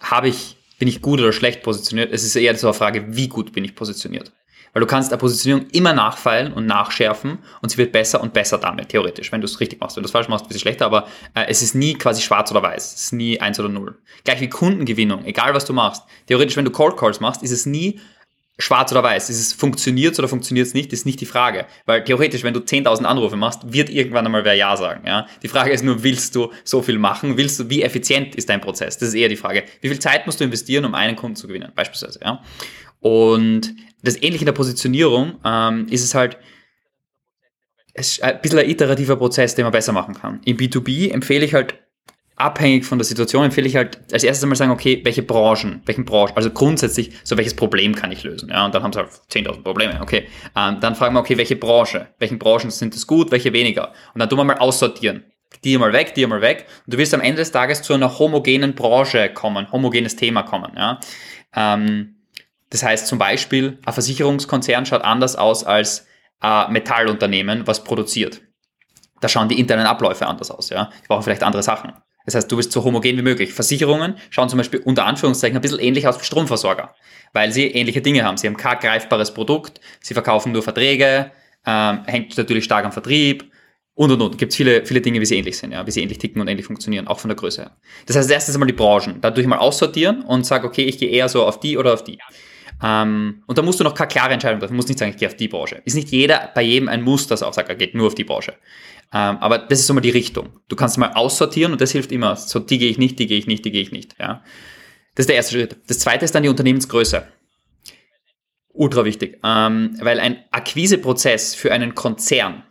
[0.00, 2.12] habe ich, bin ich gut oder schlecht positioniert.
[2.12, 4.32] Es ist eher so eine Frage, wie gut bin ich positioniert.
[4.72, 8.58] Weil du kannst eine Positionierung immer nachfeilen und nachschärfen und sie wird besser und besser
[8.58, 9.96] damit, theoretisch, wenn du es richtig machst.
[9.96, 12.50] Wenn du es falsch machst, wird sie schlechter, aber äh, es ist nie quasi schwarz
[12.50, 12.94] oder weiß.
[12.94, 13.96] Es ist nie eins oder null.
[14.24, 16.02] Gleich wie Kundengewinnung, egal was du machst.
[16.26, 18.00] Theoretisch, wenn du Cold Calls machst, ist es nie
[18.58, 19.28] schwarz oder weiß.
[19.28, 21.66] Ist es funktioniert oder funktioniert es nicht, ist nicht die Frage.
[21.84, 25.06] Weil theoretisch, wenn du 10.000 Anrufe machst, wird irgendwann einmal wer Ja sagen.
[25.06, 25.26] Ja?
[25.42, 27.36] Die Frage ist nur, willst du so viel machen?
[27.36, 28.98] Willst du, wie effizient ist dein Prozess?
[28.98, 29.64] Das ist eher die Frage.
[29.80, 31.70] Wie viel Zeit musst du investieren, um einen Kunden zu gewinnen?
[31.74, 32.20] Beispielsweise.
[32.22, 32.42] Ja?
[33.00, 36.38] Und das Ähnliche in der Positionierung ähm, ist es halt
[37.98, 40.40] es ist ein bisschen ein iterativer Prozess, den man besser machen kann.
[40.44, 41.74] Im B2B empfehle ich halt,
[42.36, 46.04] abhängig von der Situation, empfehle ich halt als erstes einmal sagen, okay, welche Branchen, welchen
[46.04, 49.10] Branchen, also grundsätzlich, so welches Problem kann ich lösen, ja, und dann haben sie halt
[49.30, 50.28] 10.000 Probleme, okay.
[50.54, 53.92] Ähm, dann fragen wir, okay, welche Branche, welchen Branchen sind es gut, welche weniger.
[54.14, 55.24] Und dann tun wir mal aussortieren.
[55.64, 56.66] Die mal weg, die mal weg.
[56.84, 60.72] Und du wirst am Ende des Tages zu einer homogenen Branche kommen, homogenes Thema kommen,
[60.76, 61.00] ja.
[61.54, 62.16] Ähm,
[62.70, 66.06] das heißt zum Beispiel, ein Versicherungskonzern schaut anders aus als
[66.40, 68.42] ein Metallunternehmen, was produziert.
[69.20, 70.68] Da schauen die internen Abläufe anders aus.
[70.70, 70.90] Ja?
[71.02, 71.92] Die brauchen vielleicht andere Sachen.
[72.26, 73.52] Das heißt, du bist so homogen wie möglich.
[73.52, 76.94] Versicherungen schauen zum Beispiel unter Anführungszeichen ein bisschen ähnlich aus wie Stromversorger,
[77.32, 78.36] weil sie ähnliche Dinge haben.
[78.36, 81.30] Sie haben kein greifbares Produkt, sie verkaufen nur Verträge,
[81.64, 83.50] ähm, hängt natürlich stark am Vertrieb
[83.94, 84.38] und und und.
[84.38, 86.66] Gibt viele, viele Dinge, wie sie ähnlich sind, ja, wie sie ähnlich ticken und ähnlich
[86.66, 87.76] funktionieren, auch von der Größe her.
[88.06, 89.20] Das heißt, als erstes einmal die Branchen.
[89.20, 92.18] Dadurch mal aussortieren und sage, okay, ich gehe eher so auf die oder auf die.
[92.82, 94.72] Ähm, und da musst du noch keine klare Entscheidung treffen.
[94.72, 95.80] Du musst nicht sagen, ich gehe auf die Branche.
[95.84, 98.24] Ist nicht jeder bei jedem ein Muss, das auch sagt, er geht nur auf die
[98.24, 98.54] Branche.
[99.12, 100.60] Ähm, aber das ist so mal die Richtung.
[100.68, 102.36] Du kannst mal aussortieren und das hilft immer.
[102.36, 104.16] So, die gehe ich nicht, die gehe ich nicht, die gehe ich nicht.
[104.18, 104.42] Ja.
[105.14, 105.76] Das ist der erste Schritt.
[105.86, 107.26] Das zweite ist dann die Unternehmensgröße.
[108.68, 109.40] Ultra wichtig.
[109.42, 112.62] Ähm, weil ein Akquiseprozess für einen Konzern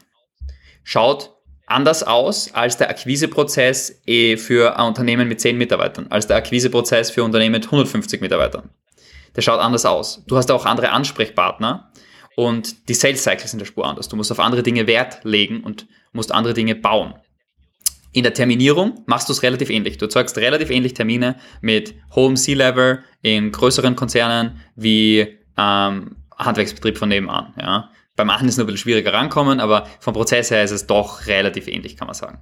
[0.84, 1.32] schaut
[1.66, 7.10] anders aus als der Akquiseprozess eh für ein Unternehmen mit 10 Mitarbeitern, als der Akquiseprozess
[7.10, 8.70] für ein Unternehmen mit 150 Mitarbeitern
[9.36, 10.24] der schaut anders aus.
[10.28, 11.92] Du hast auch andere Ansprechpartner
[12.36, 14.10] und die Sales Cycles sind der Spur anders.
[14.10, 17.16] Du musst auf andere Dinge Wert legen und musst andere Dinge bauen.
[18.12, 19.98] In der Terminierung machst du es relativ ähnlich.
[19.98, 27.10] Du erzeugst relativ ähnlich Termine mit hohem C-Level in größeren Konzernen wie ähm, Handwerksbetrieb von
[27.10, 27.54] nebenan.
[27.60, 27.92] Ja.
[28.16, 30.88] Beim einen ist es nur ein bisschen schwieriger rankommen, aber vom Prozess her ist es
[30.88, 32.40] doch relativ ähnlich, kann man sagen.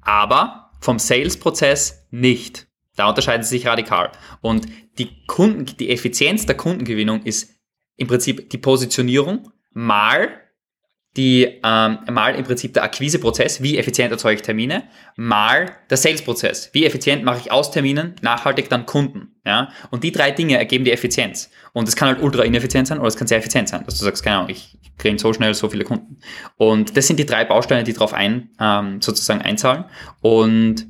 [0.00, 2.66] Aber vom Sales-Prozess nicht.
[2.96, 4.12] Da unterscheiden sie sich radikal.
[4.40, 4.66] Und
[4.98, 7.50] die Kunden, die Effizienz der Kundengewinnung ist
[7.96, 10.42] im Prinzip die Positionierung mal
[11.16, 14.84] die ähm, mal im Prinzip der Akquiseprozess, wie effizient erzeuge ich Termine,
[15.16, 19.36] mal der Salesprozess, wie effizient mache ich aus Terminen nachhaltig dann Kunden.
[19.44, 19.68] Ja?
[19.90, 21.50] Und die drei Dinge ergeben die Effizienz.
[21.74, 24.04] Und es kann halt ultra ineffizient sein oder es kann sehr effizient sein, dass du
[24.04, 26.18] sagst, keine Ahnung, ich kriege so schnell so viele Kunden.
[26.56, 29.84] Und das sind die drei Bausteine, die darauf ein, ähm, sozusagen einzahlen.
[30.22, 30.86] Und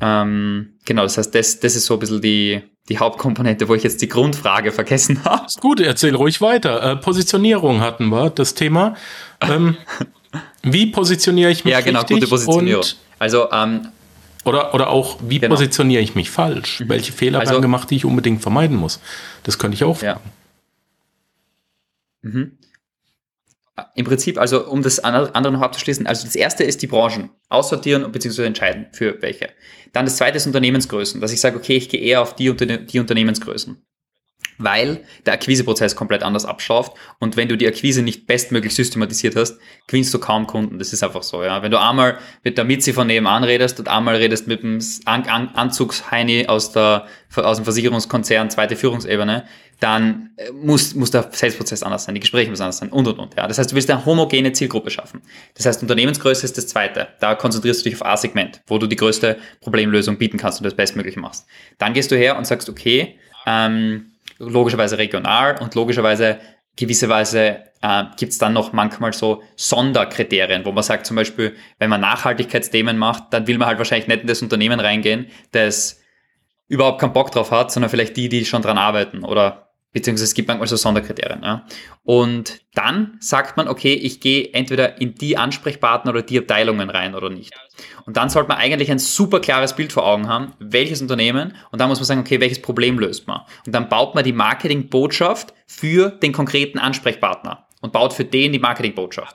[0.00, 3.82] ähm, genau, das heißt, das, das ist so ein bisschen die, die Hauptkomponente, wo ich
[3.82, 5.46] jetzt die Grundfrage vergessen habe.
[5.46, 6.92] Ist gut, erzähl ruhig weiter.
[6.92, 8.94] Äh, Positionierung hatten wir, das Thema.
[9.40, 9.76] Ähm,
[10.62, 12.84] wie positioniere ich mich Ja, genau, gute Positionierung.
[13.18, 13.88] also, ähm,
[14.44, 15.54] oder, oder auch, wie genau.
[15.54, 16.82] positioniere ich mich falsch?
[16.86, 19.00] Welche Fehler also, werden gemacht, die ich unbedingt vermeiden muss?
[19.42, 20.20] Das könnte ich auch fragen.
[22.22, 22.30] Ja.
[22.30, 22.52] Mhm.
[23.96, 27.30] Im Prinzip, also um das andere noch abzuschließen, also das erste ist die Branchen.
[27.48, 28.44] Aussortieren bzw.
[28.44, 29.48] entscheiden für welche.
[29.92, 33.00] Dann das zweite ist Unternehmensgrößen, dass ich sage, okay, ich gehe eher auf die, die
[33.00, 33.84] Unternehmensgrößen
[34.58, 39.58] weil der Akquiseprozess komplett anders abschafft und wenn du die Akquise nicht bestmöglich systematisiert hast,
[39.86, 40.78] gewinnst du kaum Kunden.
[40.78, 41.62] Das ist einfach so, ja.
[41.62, 45.24] Wenn du einmal mit der Mitzi von nebenan redest und einmal redest mit dem An
[45.24, 49.44] An Anzugsheini aus, der, aus dem Versicherungskonzern, zweite Führungsebene,
[49.80, 53.18] dann äh, muss, muss der Salesprozess anders sein, die Gespräche müssen anders sein und und
[53.18, 53.34] und.
[53.36, 53.46] Ja.
[53.46, 55.20] Das heißt, du willst eine homogene Zielgruppe schaffen.
[55.54, 57.08] Das heißt, Unternehmensgröße ist das zweite.
[57.20, 60.74] Da konzentrierst du dich auf A-Segment, wo du die größte Problemlösung bieten kannst und das
[60.74, 61.46] Bestmögliche machst.
[61.78, 66.38] Dann gehst du her und sagst, okay, ähm, logischerweise regional und logischerweise
[66.76, 71.54] gewisse Weise äh, gibt es dann noch manchmal so Sonderkriterien, wo man sagt zum Beispiel,
[71.78, 76.00] wenn man Nachhaltigkeitsthemen macht, dann will man halt wahrscheinlich nicht in das Unternehmen reingehen, das
[76.66, 80.34] überhaupt keinen Bock drauf hat, sondern vielleicht die, die schon dran arbeiten oder beziehungsweise es
[80.34, 81.42] gibt manchmal so Sonderkriterien.
[81.42, 81.64] Ja.
[82.02, 87.14] Und dann sagt man, okay, ich gehe entweder in die Ansprechpartner oder die Abteilungen rein
[87.14, 87.54] oder nicht.
[88.04, 91.80] Und dann sollte man eigentlich ein super klares Bild vor Augen haben, welches Unternehmen, und
[91.80, 93.40] dann muss man sagen, okay, welches Problem löst man.
[93.64, 98.58] Und dann baut man die Marketingbotschaft für den konkreten Ansprechpartner und baut für den die
[98.58, 99.34] Marketingbotschaft.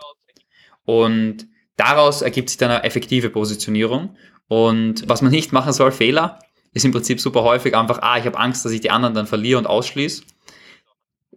[0.86, 4.18] Und Daraus ergibt sich dann eine effektive Positionierung.
[4.50, 6.40] Und was man nicht machen soll, Fehler,
[6.74, 9.28] ist im Prinzip super häufig einfach, ah, ich habe Angst, dass ich die anderen dann
[9.28, 10.24] verliere und ausschließe.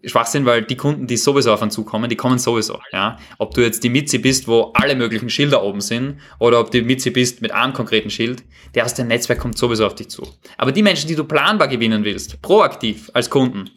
[0.05, 2.81] Schwachsinn, weil die Kunden, die sowieso auf einen zukommen, die kommen sowieso.
[2.93, 3.19] Ja?
[3.39, 6.81] Ob du jetzt die Mitzi bist, wo alle möglichen Schilder oben sind, oder ob du
[6.81, 8.43] die Mitzi bist mit einem konkreten Schild,
[8.75, 10.27] der aus dem Netzwerk kommt sowieso auf dich zu.
[10.57, 13.71] Aber die Menschen, die du planbar gewinnen willst, proaktiv als Kunden,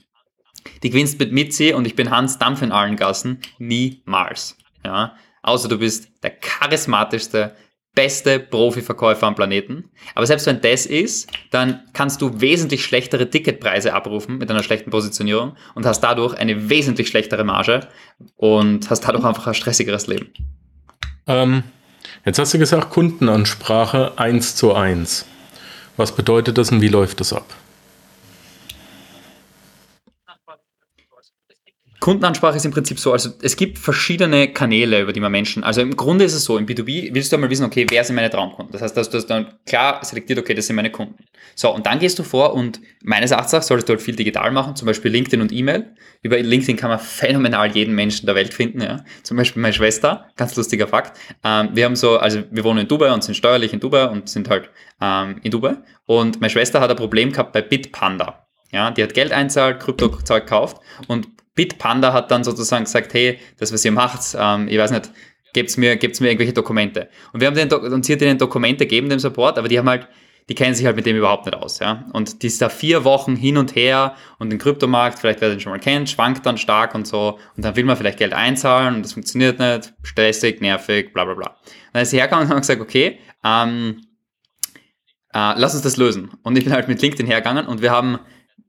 [0.84, 4.58] die gewinnst mit Mitzi und ich bin Hans Dampf in allen Gassen niemals.
[4.84, 5.16] Ja?
[5.44, 7.56] Außer du bist der charismatischste,
[7.96, 9.90] beste Profiverkäufer am Planeten.
[10.14, 14.92] Aber selbst wenn das ist, dann kannst du wesentlich schlechtere Ticketpreise abrufen mit einer schlechten
[14.92, 17.88] Positionierung und hast dadurch eine wesentlich schlechtere Marge
[18.36, 20.32] und hast dadurch einfach ein stressigeres Leben.
[21.26, 21.64] Ähm,
[22.26, 25.26] jetzt hast du gesagt, Kundenansprache 1 zu 1.
[25.98, 27.46] Was bedeutet das und wie läuft das ab?
[32.06, 35.82] Kundenansprache ist im Prinzip so, also es gibt verschiedene Kanäle, über die man Menschen, also
[35.82, 38.30] im Grunde ist es so, im B2B willst du einmal wissen, okay, wer sind meine
[38.30, 38.72] Traumkunden?
[38.72, 41.16] Das heißt, dass du das dann klar selektiert, okay, das sind meine Kunden.
[41.56, 44.76] So, und dann gehst du vor und meines Erachtens solltest du halt viel digital machen,
[44.76, 45.96] zum Beispiel LinkedIn und E-Mail.
[46.22, 49.04] Über LinkedIn kann man phänomenal jeden Menschen der Welt finden, ja.
[49.24, 51.18] Zum Beispiel meine Schwester, ganz lustiger Fakt.
[51.44, 54.30] Ähm, wir haben so, also wir wohnen in Dubai und sind steuerlich in Dubai und
[54.30, 54.70] sind halt
[55.02, 55.78] ähm, in Dubai.
[56.06, 58.46] Und meine Schwester hat ein Problem gehabt bei Bitpanda.
[58.72, 63.74] Ja, die hat Geld einzahlt, Kryptozeug gekauft und Bitpanda hat dann sozusagen gesagt, hey, das,
[63.74, 65.10] was ihr macht, ähm, ich weiß nicht,
[65.54, 67.10] gebt's mir, gebt's mir irgendwelche Dokumente.
[67.32, 70.08] Und wir haben den, sie hat ihnen Dokumente gegeben, dem Support, aber die haben halt,
[70.50, 72.06] die kennen sich halt mit dem überhaupt nicht aus, ja.
[72.14, 75.60] Und die ist da vier Wochen hin und her und den Kryptomarkt, vielleicht wer den
[75.60, 77.40] schon mal kennt, schwankt dann stark und so.
[77.56, 81.34] Und dann will man vielleicht Geld einzahlen und das funktioniert nicht, stressig, nervig, bla, bla,
[81.34, 81.56] bla.
[81.94, 84.02] Dann ist sie hergegangen und hat gesagt, okay, ähm,
[85.34, 86.32] äh, lass uns das lösen.
[86.44, 88.20] Und ich bin halt mit LinkedIn hergegangen und wir haben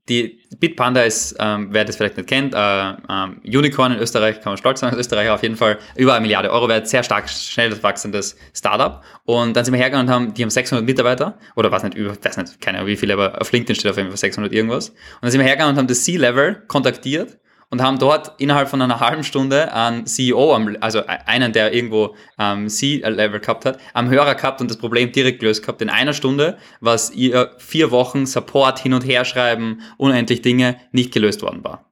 [0.09, 4.51] die Bitpanda ist, ähm, wer das vielleicht nicht kennt, äh, ähm, Unicorn in Österreich, kann
[4.51, 7.29] man stolz sein als Österreicher, auf jeden Fall über eine Milliarde Euro wert, sehr stark,
[7.29, 9.03] schnell wachsendes Startup.
[9.25, 12.11] Und dann sind wir hergegangen und haben, die haben 600 Mitarbeiter, oder was nicht, über,
[12.21, 14.89] weiß nicht, keine Ahnung wie viele, aber auf LinkedIn steht auf jeden Fall 600 irgendwas.
[14.89, 17.37] Und dann sind wir hergegangen und haben das C-Level kontaktiert
[17.69, 22.69] und haben dort innerhalb von einer halben Stunde einen CEO, also einen, der irgendwo ähm,
[22.69, 26.57] C-Level gehabt hat, am Hörer gehabt und das Problem direkt gelöst gehabt in einer Stunde,
[26.79, 31.91] was ihr vier Wochen Support hin und her schreiben, unendlich Dinge nicht gelöst worden war.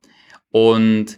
[0.50, 1.18] Und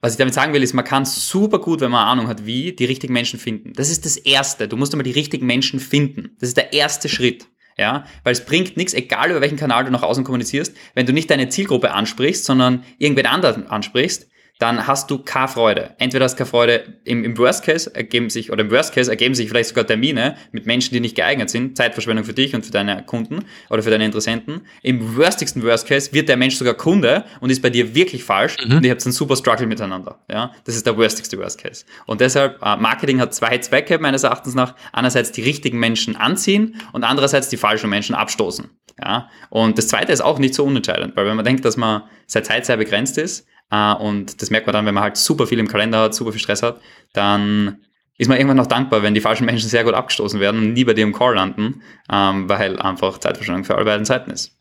[0.00, 2.72] was ich damit sagen will, ist, man kann super gut, wenn man Ahnung hat, wie,
[2.72, 3.72] die richtigen Menschen finden.
[3.72, 4.68] Das ist das Erste.
[4.68, 6.36] Du musst einmal die richtigen Menschen finden.
[6.40, 7.46] Das ist der erste Schritt.
[7.76, 11.12] Ja, weil es bringt nichts, egal über welchen Kanal du nach außen kommunizierst, wenn du
[11.12, 14.28] nicht deine Zielgruppe ansprichst, sondern irgendwen anderen ansprichst,
[14.58, 15.94] dann hast du keine Freude.
[15.98, 19.10] Entweder hast du keine Freude, im, im Worst Case ergeben sich, oder im Worst Case
[19.10, 22.64] ergeben sich vielleicht sogar Termine mit Menschen, die nicht geeignet sind, Zeitverschwendung für dich und
[22.64, 24.60] für deine Kunden oder für deine Interessenten.
[24.82, 28.56] Im worstigsten Worst Case wird der Mensch sogar Kunde und ist bei dir wirklich falsch
[28.64, 28.76] mhm.
[28.76, 30.20] und ihr habt einen super Struggle miteinander.
[30.30, 31.84] Ja, das ist der worstigste Worst Case.
[32.06, 34.74] Und deshalb, äh, Marketing hat zwei Zwecke meines Erachtens nach.
[34.92, 38.70] Einerseits die richtigen Menschen anziehen und andererseits die falschen Menschen abstoßen.
[39.02, 42.02] Ja, und das zweite ist auch nicht so unentscheidend, weil wenn man denkt, dass man
[42.26, 45.58] seit Zeit sehr begrenzt ist, und das merkt man dann, wenn man halt super viel
[45.58, 46.80] im Kalender hat, super viel Stress hat,
[47.12, 47.78] dann
[48.16, 50.84] ist man irgendwann noch dankbar, wenn die falschen Menschen sehr gut abgestoßen werden und nie
[50.84, 54.56] bei dir im Call landen, ähm, weil einfach Zeitverschwendung für alle beiden Seiten ist.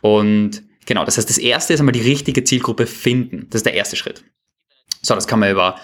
[0.00, 3.46] Und genau, das heißt, das erste ist einmal die richtige Zielgruppe finden.
[3.50, 4.24] Das ist der erste Schritt.
[5.02, 5.76] So, das kann man über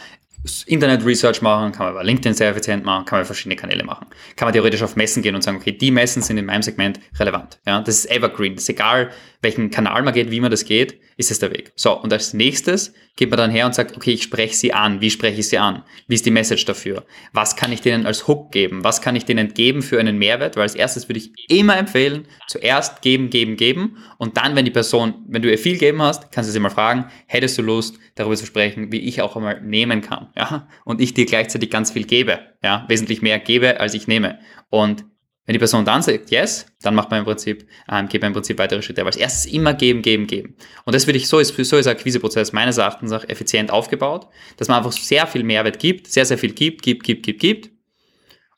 [0.66, 4.06] Internet Research machen, kann man über LinkedIn sehr effizient machen, kann man verschiedene Kanäle machen.
[4.36, 7.00] Kann man theoretisch auf Messen gehen und sagen, okay, die Messen sind in meinem Segment
[7.18, 7.58] relevant.
[7.66, 8.54] Ja, das ist evergreen.
[8.54, 9.10] Das ist egal,
[9.42, 11.72] welchen Kanal man geht, wie man das geht, ist es der Weg.
[11.76, 15.00] So, und als nächstes geht man dann her und sagt, okay, ich spreche sie an.
[15.00, 15.82] Wie spreche ich sie an?
[16.06, 17.04] Wie ist die Message dafür?
[17.32, 18.84] Was kann ich denen als Hook geben?
[18.84, 20.56] Was kann ich denen geben für einen Mehrwert?
[20.56, 23.98] Weil als erstes würde ich immer empfehlen, zuerst geben, geben, geben.
[24.18, 26.70] Und dann, wenn die Person, wenn du ihr viel geben hast, kannst du sie mal
[26.70, 30.28] fragen, hättest du Lust, darüber zu sprechen, wie ich auch einmal nehmen kann?
[30.38, 30.68] Ja?
[30.84, 32.38] Und ich dir gleichzeitig ganz viel gebe.
[32.62, 32.86] Ja?
[32.88, 34.38] Wesentlich mehr gebe, als ich nehme.
[34.70, 35.04] Und
[35.44, 38.34] wenn die Person dann sagt yes, dann macht man im Prinzip, ähm, geht man im
[38.34, 39.00] Prinzip weitere Schritte.
[39.00, 40.56] Aber als erstes immer geben, geben, geben.
[40.84, 44.28] Und das würde ich, so ist, so ist ein Akquiseprozess meines Erachtens auch effizient aufgebaut,
[44.58, 47.70] dass man einfach sehr viel Mehrwert gibt, sehr, sehr viel gibt, gibt, gibt, gibt, gibt.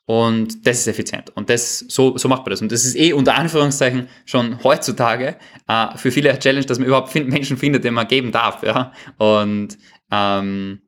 [0.05, 1.29] Und das ist effizient.
[1.29, 2.61] Und das, so, so macht man das.
[2.61, 5.37] Und das ist eh unter Anführungszeichen schon heutzutage
[5.69, 8.63] äh, für viele Challenge, dass man überhaupt Menschen findet, denen man geben darf.
[8.63, 8.91] Ja?
[9.17, 9.77] Und
[10.11, 10.81] ähm,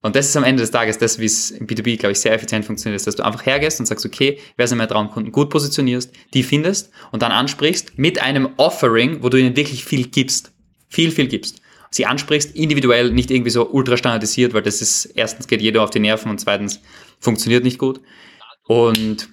[0.00, 2.32] und das ist am Ende des Tages das, wie es im B2B, glaube ich, sehr
[2.32, 5.50] effizient funktioniert, ist, dass du einfach hergehst und sagst, okay, wer sind meine Traumkunden, gut
[5.50, 10.52] positionierst, die findest und dann ansprichst mit einem Offering, wo du ihnen wirklich viel gibst.
[10.88, 11.60] Viel, viel gibst.
[11.90, 15.90] Sie ansprichst, individuell, nicht irgendwie so ultra standardisiert, weil das ist, erstens geht jeder auf
[15.90, 16.80] die Nerven und zweitens
[17.18, 18.00] funktioniert nicht gut.
[18.66, 19.30] Und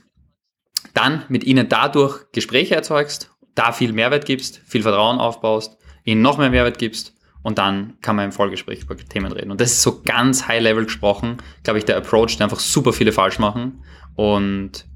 [0.94, 6.38] dann mit ihnen dadurch Gespräche erzeugst, da viel Mehrwert gibst, viel Vertrauen aufbaust, ihnen noch
[6.38, 7.15] mehr Mehrwert gibst
[7.46, 9.52] und dann kann man im Vollgespräch über Themen reden.
[9.52, 13.12] Und das ist so ganz high-level gesprochen, glaube ich, der Approach, der einfach super viele
[13.12, 13.84] falsch machen
[14.16, 14.88] und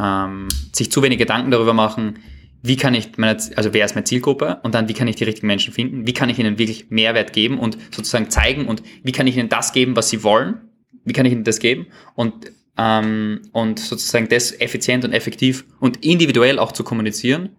[0.00, 2.20] ähm, sich zu wenig Gedanken darüber machen,
[2.62, 5.24] wie kann ich meine, also wer ist meine Zielgruppe und dann wie kann ich die
[5.24, 9.12] richtigen Menschen finden, wie kann ich ihnen wirklich Mehrwert geben und sozusagen zeigen und wie
[9.12, 10.62] kann ich ihnen das geben, was sie wollen,
[11.04, 11.88] wie kann ich ihnen das geben?
[12.14, 17.50] Und ähm, und sozusagen das effizient und effektiv und individuell auch zu kommunizieren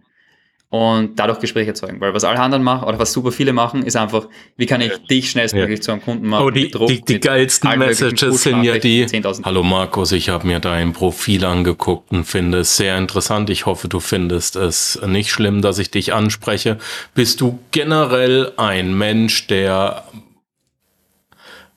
[0.70, 2.00] und dadurch Gespräche erzeugen.
[2.00, 4.96] Weil was alle anderen machen oder was super viele machen, ist einfach, wie kann ich
[5.08, 5.82] dich schnellstmöglich ja.
[5.82, 6.46] zu einem Kunden machen?
[6.46, 9.04] Oh, die, Druck, die, die geilsten Messages sind ja die,
[9.42, 13.50] hallo Markus, ich habe mir dein Profil angeguckt und finde es sehr interessant.
[13.50, 16.78] Ich hoffe, du findest es nicht schlimm, dass ich dich anspreche.
[17.14, 20.04] Bist du generell ein Mensch, der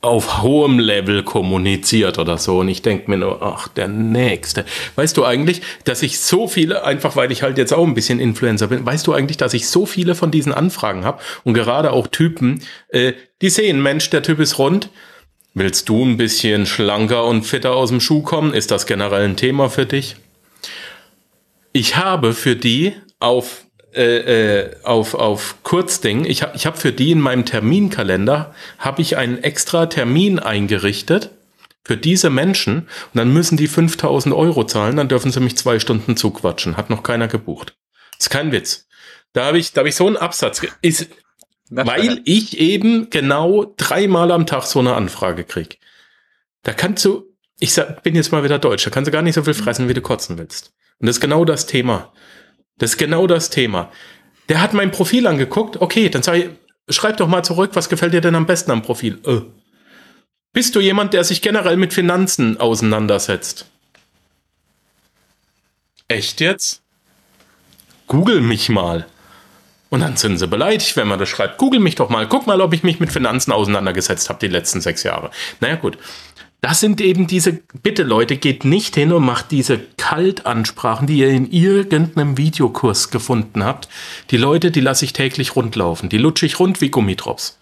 [0.03, 2.59] auf hohem Level kommuniziert oder so.
[2.59, 4.65] Und ich denke mir nur, ach, der Nächste.
[4.95, 8.19] Weißt du eigentlich, dass ich so viele, einfach weil ich halt jetzt auch ein bisschen
[8.19, 11.93] Influencer bin, weißt du eigentlich, dass ich so viele von diesen Anfragen habe und gerade
[11.93, 14.89] auch Typen, äh, die sehen, Mensch, der Typ ist rund.
[15.53, 18.53] Willst du ein bisschen schlanker und fitter aus dem Schuh kommen?
[18.53, 20.17] Ist das generell ein Thema für dich?
[21.71, 26.25] Ich habe für die auf äh, äh, auf, auf Kurzding.
[26.25, 31.31] Ich habe ich hab für die in meinem Terminkalender habe ich einen extra Termin eingerichtet
[31.83, 35.79] für diese Menschen und dann müssen die 5000 Euro zahlen, dann dürfen sie mich zwei
[35.79, 36.77] Stunden zuquatschen.
[36.77, 37.75] Hat noch keiner gebucht.
[38.19, 38.87] ist kein Witz.
[39.33, 40.61] Da habe ich, da habe ich so einen Absatz.
[40.81, 41.09] Ist,
[41.69, 45.79] weil ich eben genau dreimal am Tag so eine Anfrage krieg.
[46.61, 47.25] Da kannst du,
[47.59, 49.89] ich sag, bin jetzt mal wieder deutsch, da kannst du gar nicht so viel fressen,
[49.89, 50.71] wie du kotzen willst.
[50.99, 52.13] Und das ist genau das Thema.
[52.83, 53.89] Das ist genau das Thema.
[54.49, 55.79] Der hat mein Profil angeguckt.
[55.79, 56.49] Okay, dann sag ich,
[56.89, 59.21] schreib doch mal zurück, was gefällt dir denn am besten am Profil?
[59.25, 59.39] Äh.
[60.51, 63.67] Bist du jemand, der sich generell mit Finanzen auseinandersetzt?
[66.09, 66.81] Echt jetzt?
[68.07, 69.05] Google mich mal.
[69.89, 71.59] Und dann sind sie beleidigt, wenn man das schreibt.
[71.59, 72.27] Google mich doch mal.
[72.27, 75.31] Guck mal, ob ich mich mit Finanzen auseinandergesetzt habe die letzten sechs Jahre.
[75.61, 75.97] Naja, gut.
[76.63, 81.27] Das sind eben diese, bitte Leute, geht nicht hin und macht diese Kaltansprachen, die ihr
[81.27, 83.89] in irgendeinem Videokurs gefunden habt.
[84.31, 86.07] Die Leute, die lasse ich täglich rundlaufen.
[86.07, 87.59] Die lutsche ich rund wie Gummitrops.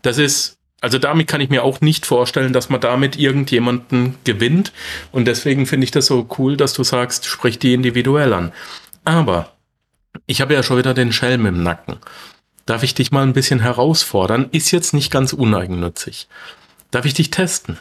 [0.00, 4.72] Das ist, also damit kann ich mir auch nicht vorstellen, dass man damit irgendjemanden gewinnt.
[5.12, 8.52] Und deswegen finde ich das so cool, dass du sagst, sprich die individuell an.
[9.04, 9.52] Aber
[10.26, 11.96] ich habe ja schon wieder den Schelm im Nacken.
[12.64, 14.48] Darf ich dich mal ein bisschen herausfordern?
[14.52, 16.28] Ist jetzt nicht ganz uneigennützig.
[16.90, 17.76] Darf ich dich testen?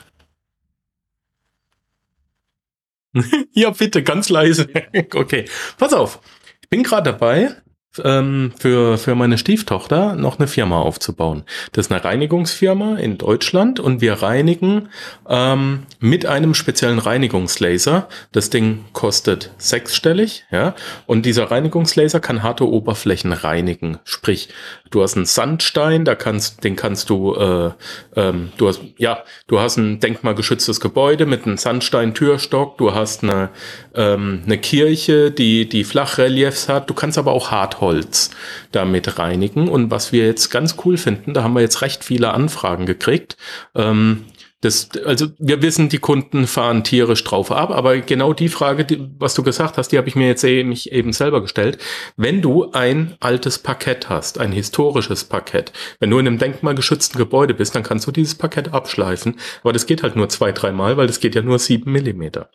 [3.53, 4.67] ja, bitte, ganz leise.
[5.13, 5.45] okay,
[5.77, 6.19] pass auf.
[6.61, 7.55] Ich bin gerade dabei,
[8.03, 11.43] ähm, für, für meine Stieftochter noch eine Firma aufzubauen.
[11.71, 14.89] Das ist eine Reinigungsfirma in Deutschland und wir reinigen
[15.27, 18.07] ähm, mit einem speziellen Reinigungslaser.
[18.31, 20.75] Das Ding kostet sechsstellig, ja,
[21.05, 23.99] und dieser Reinigungslaser kann harte Oberflächen reinigen.
[24.03, 24.49] Sprich,
[24.89, 27.71] du hast einen Sandstein, da kannst, den kannst du, äh,
[28.15, 33.49] ähm, du hast, ja, du hast ein denkmalgeschütztes Gebäude mit einem Sandstein-Türstock, du hast eine,
[33.95, 38.31] ähm, eine Kirche, die, die Flachreliefs hat, du kannst aber auch Hartholz
[38.71, 39.67] damit reinigen.
[39.67, 43.37] Und was wir jetzt ganz cool finden, da haben wir jetzt recht viele Anfragen gekriegt,
[43.75, 44.25] ähm,
[44.61, 49.07] das, also wir wissen, die Kunden fahren tierisch drauf ab, aber genau die Frage, die,
[49.19, 51.77] was du gesagt hast, die habe ich mir jetzt eben, mich eben selber gestellt.
[52.15, 57.53] Wenn du ein altes Parkett hast, ein historisches Parkett, wenn du in einem denkmalgeschützten Gebäude
[57.53, 61.07] bist, dann kannst du dieses Parkett abschleifen, aber das geht halt nur zwei, dreimal, weil
[61.07, 62.49] das geht ja nur sieben Millimeter.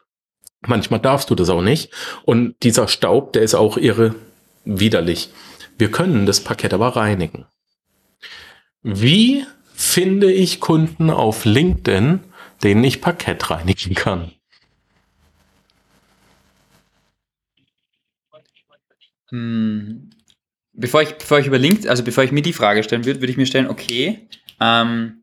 [0.67, 1.93] Manchmal darfst du das auch nicht.
[2.25, 4.15] Und dieser Staub, der ist auch irre
[4.65, 5.31] widerlich.
[5.79, 7.47] Wir können das Parkett aber reinigen.
[8.83, 9.45] Wie
[9.83, 12.21] finde ich Kunden auf LinkedIn,
[12.63, 14.31] denen ich Parkett reinigen kann?
[19.31, 20.11] Hm.
[20.73, 23.33] Bevor ich, bevor ich über LinkedIn, also bevor ich mir die Frage stellen würde, würde
[23.33, 24.29] ich mir stellen, okay,
[24.61, 25.23] ähm,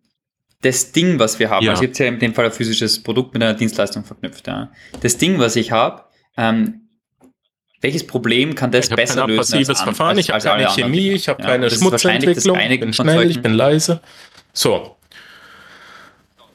[0.61, 1.71] das Ding, was wir haben, ja.
[1.71, 4.71] also jetzt ja in dem Fall ein physisches Produkt mit einer Dienstleistung verknüpft, ja.
[5.01, 6.03] Das Ding, was ich habe,
[6.37, 6.89] ähm,
[7.81, 9.31] welches Problem kann das ich besser lösen?
[9.31, 12.93] Ich habe passives Verfahren, ich habe keine Chemie, ich habe ja, keine Schmutzentwicklung, ich bin
[12.93, 14.01] schnell, ich bin leise.
[14.53, 14.97] So.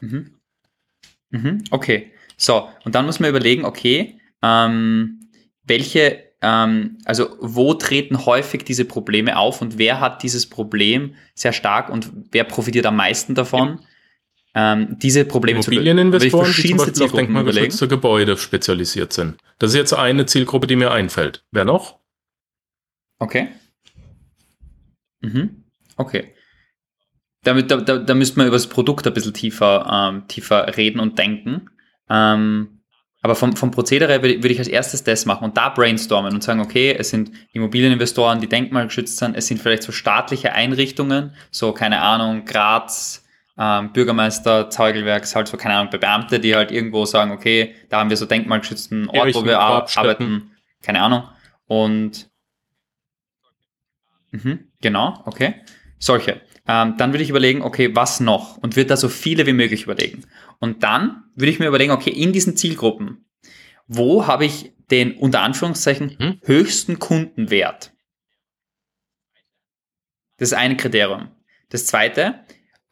[0.00, 0.34] Mhm.
[1.30, 1.64] Mhm.
[1.70, 2.12] Okay.
[2.36, 5.20] So, und dann muss man überlegen, okay, ähm,
[5.64, 11.52] welche, ähm, also wo treten häufig diese Probleme auf und wer hat dieses Problem sehr
[11.52, 13.80] stark und wer profitiert am meisten davon?
[14.54, 14.72] Ja.
[14.74, 19.36] Ähm, diese Probleme Immobilieninvestoren, die zum Beispiel auf denkmalgeschützte Gebäude spezialisiert sind.
[19.58, 21.44] Das ist jetzt eine Zielgruppe, die mir einfällt.
[21.50, 21.98] Wer noch?
[23.18, 23.48] Okay.
[25.22, 25.64] Mhm.
[25.96, 26.33] Okay
[27.44, 31.00] damit, da, da, da müsste man über das Produkt ein bisschen tiefer, ähm, tiefer reden
[31.00, 31.70] und denken.
[32.10, 32.80] Ähm,
[33.22, 36.42] Aber vom, vom Prozedere würde, würde ich als erstes das machen und da brainstormen und
[36.42, 41.72] sagen, okay, es sind Immobilieninvestoren, die denkmalgeschützt sind, es sind vielleicht so staatliche Einrichtungen, so
[41.72, 43.24] keine Ahnung, Graz,
[43.56, 48.10] ähm, Bürgermeister, Zeugelwerk, halt so, keine Ahnung, Beamte, die halt irgendwo sagen, okay, da haben
[48.10, 50.50] wir so denkmalgeschützten Ort, wo wir arbeiten,
[50.82, 51.22] keine Ahnung.
[51.66, 52.28] Und
[54.32, 55.54] mhm, genau, okay.
[55.98, 56.42] Solche.
[56.66, 58.56] Ähm, dann würde ich überlegen, okay, was noch?
[58.56, 60.24] Und würde da so viele wie möglich überlegen.
[60.60, 63.26] Und dann würde ich mir überlegen, okay, in diesen Zielgruppen,
[63.86, 66.40] wo habe ich den unter Anführungszeichen mhm.
[66.42, 67.92] höchsten Kundenwert?
[70.38, 71.28] Das ist ein Kriterium.
[71.68, 72.40] Das zweite,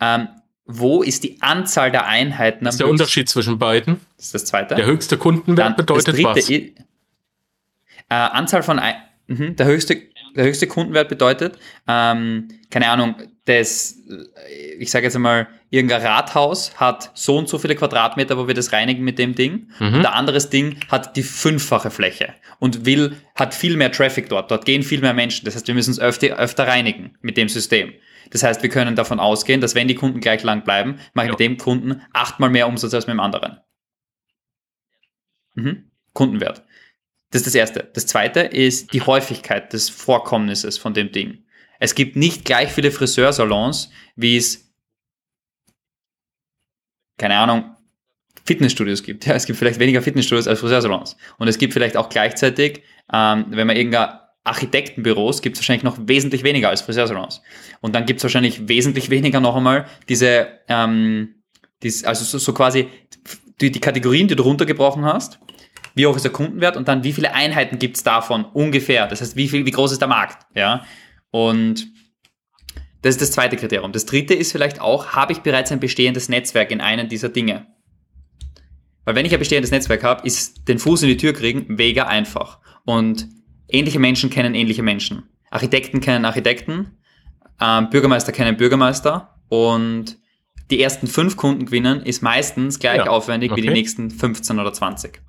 [0.00, 0.28] ähm,
[0.64, 2.64] wo ist die Anzahl der Einheiten?
[2.64, 4.00] Das ist der Unterschied zwischen beiden.
[4.16, 4.74] Das ist das zweite.
[4.74, 6.48] Der höchste Kundenwert Dann bedeutet was?
[6.48, 6.64] äh,
[8.08, 8.94] Anzahl von, ein,
[9.26, 13.97] mh, der höchste der höchste Kundenwert bedeutet, ähm, keine Ahnung, das,
[14.78, 18.72] ich sage jetzt einmal, irgendein Rathaus hat so und so viele Quadratmeter, wo wir das
[18.72, 19.68] reinigen mit dem Ding.
[19.80, 19.86] Mhm.
[19.86, 24.51] Und ein anderes Ding hat die fünffache Fläche und will, hat viel mehr Traffic dort.
[24.51, 25.45] Dort gehen viel mehr Menschen.
[25.45, 27.93] Das heißt, wir müssen es öfter, öfter reinigen mit dem System.
[28.30, 31.30] Das heißt, wir können davon ausgehen, dass wenn die Kunden gleich lang bleiben, mache ich
[31.30, 31.32] ja.
[31.32, 33.59] mit dem Kunden achtmal mehr Umsatz als mit dem anderen.
[35.55, 35.90] Mhm.
[36.12, 36.62] Kundenwert.
[37.30, 37.90] Das ist das Erste.
[37.93, 41.41] Das Zweite ist die Häufigkeit des Vorkommnisses von dem Ding.
[41.82, 44.72] Es gibt nicht gleich viele Friseursalons, wie es,
[47.18, 47.74] keine Ahnung,
[48.44, 49.26] Fitnessstudios gibt.
[49.26, 51.16] Ja, es gibt vielleicht weniger Fitnessstudios als Friseursalons.
[51.38, 54.10] Und es gibt vielleicht auch gleichzeitig, ähm, wenn man irgendein
[54.44, 57.42] Architektenbüros gibt es wahrscheinlich noch wesentlich weniger als Friseursalons.
[57.80, 61.42] Und dann gibt es wahrscheinlich wesentlich weniger noch einmal diese, ähm,
[61.82, 62.86] dies, also so, so quasi
[63.60, 65.40] die, die Kategorien, die du runtergebrochen hast,
[65.96, 69.08] wie hoch ist der Kundenwert und dann wie viele Einheiten gibt es davon ungefähr.
[69.08, 70.46] Das heißt, wie, viel, wie groß ist der Markt.
[70.54, 70.84] Ja?
[71.32, 71.88] Und
[73.00, 73.90] das ist das zweite Kriterium.
[73.90, 77.66] Das dritte ist vielleicht auch, habe ich bereits ein bestehendes Netzwerk in einem dieser Dinge?
[79.04, 82.06] Weil wenn ich ein bestehendes Netzwerk habe, ist den Fuß in die Tür kriegen mega
[82.06, 82.60] einfach.
[82.84, 83.28] Und
[83.66, 85.24] ähnliche Menschen kennen ähnliche Menschen.
[85.50, 86.98] Architekten kennen Architekten,
[87.60, 90.18] ähm, Bürgermeister kennen Bürgermeister und
[90.70, 93.60] die ersten fünf Kunden gewinnen ist meistens gleich ja, aufwendig okay.
[93.60, 95.20] wie die nächsten 15 oder 20.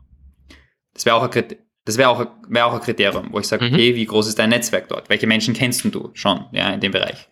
[0.94, 3.74] Das wäre auch, ein, das wär auch, wär auch ein Kriterium, wo ich sage, mhm.
[3.74, 5.10] okay, wie groß ist dein Netzwerk dort?
[5.10, 7.28] Welche Menschen kennst du schon ja, in dem Bereich?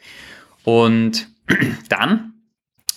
[0.63, 1.27] Und
[1.89, 2.33] dann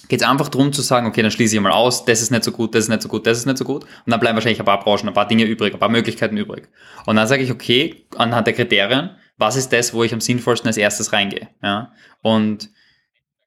[0.09, 2.45] geht es einfach darum zu sagen, okay, dann schließe ich mal aus, das ist nicht
[2.45, 3.85] so gut, das ist nicht so gut, das ist nicht so gut.
[3.85, 6.69] Und dann bleiben wahrscheinlich ein paar Branchen, ein paar Dinge übrig, ein paar Möglichkeiten übrig.
[7.07, 10.69] Und dann sage ich, okay, anhand der Kriterien, was ist das, wo ich am sinnvollsten
[10.69, 11.49] als erstes reingehe?
[11.63, 11.93] Ja?
[12.21, 12.71] Und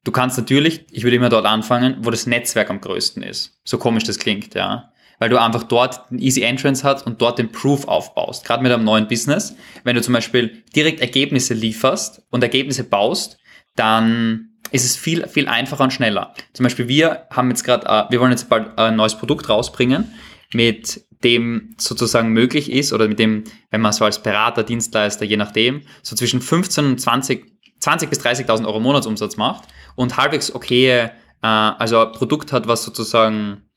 [0.04, 3.60] du kannst natürlich, ich würde immer dort anfangen, wo das Netzwerk am größten ist.
[3.64, 7.38] So komisch das klingt, ja weil du einfach dort einen Easy Entrance hast und dort
[7.38, 8.44] den Proof aufbaust.
[8.44, 9.56] Gerade mit einem neuen Business.
[9.84, 13.38] Wenn du zum Beispiel direkt Ergebnisse lieferst und Ergebnisse baust,
[13.74, 16.34] dann ist es viel, viel einfacher und schneller.
[16.52, 20.12] Zum Beispiel wir haben jetzt gerade, äh, wir wollen jetzt bald ein neues Produkt rausbringen,
[20.52, 25.36] mit dem sozusagen möglich ist oder mit dem, wenn man so als Berater, Dienstleister, je
[25.36, 27.44] nachdem, so zwischen 15 und 20,
[27.80, 29.64] 20 bis 30.000 Euro Monatsumsatz macht
[29.96, 31.10] und halbwegs okay, äh,
[31.42, 33.67] also ein Produkt hat, was sozusagen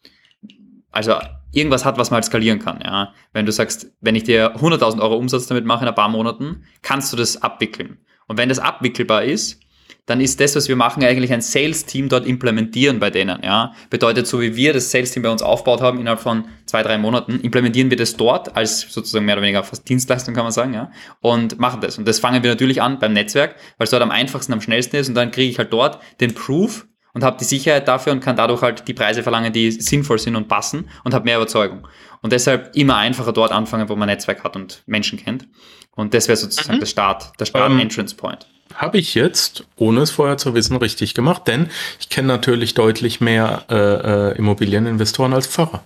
[0.92, 1.16] also
[1.52, 2.80] irgendwas hat, was man halt skalieren kann.
[2.84, 3.14] Ja.
[3.34, 6.64] Wenn du sagst, wenn ich dir 100.000 Euro Umsatz damit mache in ein paar Monaten,
[6.82, 7.98] kannst du das abwickeln.
[8.28, 9.60] Und wenn das abwickelbar ist,
[10.06, 13.42] dann ist das, was wir machen, eigentlich ein Sales-Team dort implementieren bei denen.
[13.44, 13.74] Ja.
[13.90, 17.40] Bedeutet, so wie wir das Sales-Team bei uns aufgebaut haben innerhalb von zwei, drei Monaten,
[17.40, 20.92] implementieren wir das dort als sozusagen mehr oder weniger fast Dienstleistung, kann man sagen, ja,
[21.20, 21.98] und machen das.
[21.98, 24.98] Und das fangen wir natürlich an beim Netzwerk, weil es dort am einfachsten, am schnellsten
[24.98, 28.22] ist und dann kriege ich halt dort den Proof, und habe die Sicherheit dafür und
[28.22, 31.88] kann dadurch halt die Preise verlangen, die sinnvoll sind und passen und habe mehr Überzeugung.
[32.22, 35.48] Und deshalb immer einfacher dort anfangen, wo man Netzwerk hat und Menschen kennt.
[35.92, 36.82] Und das wäre sozusagen mhm.
[36.82, 38.48] der Start, der Start-Entrance-Point.
[38.50, 42.74] Ähm, habe ich jetzt, ohne es vorher zu wissen, richtig gemacht, denn ich kenne natürlich
[42.74, 45.84] deutlich mehr äh, äh, Immobilieninvestoren als Pfarrer.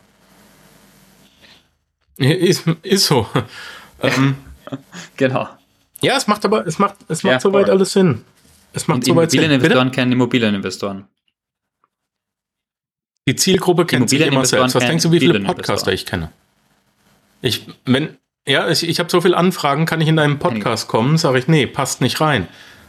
[2.17, 3.27] Ist, ist so.
[4.01, 4.35] ähm,
[5.17, 5.49] genau.
[6.01, 8.23] Ja, es macht aber, es macht, es macht ja, soweit alles Sinn.
[8.73, 9.41] Es macht soweit Sinn.
[9.41, 11.07] Immobilieninvestoren kennen Immobilieninvestoren.
[13.27, 14.75] Die Zielgruppe kennt sich immer selbst.
[14.75, 16.31] Was denkst du, wie viele Podcaster ich kenne?
[17.41, 18.17] Ich, wenn,
[18.47, 21.17] ja, ich, ich habe so viele Anfragen, kann ich in einen Podcast kommen?
[21.17, 22.47] Sage ich, nee, passt nicht rein.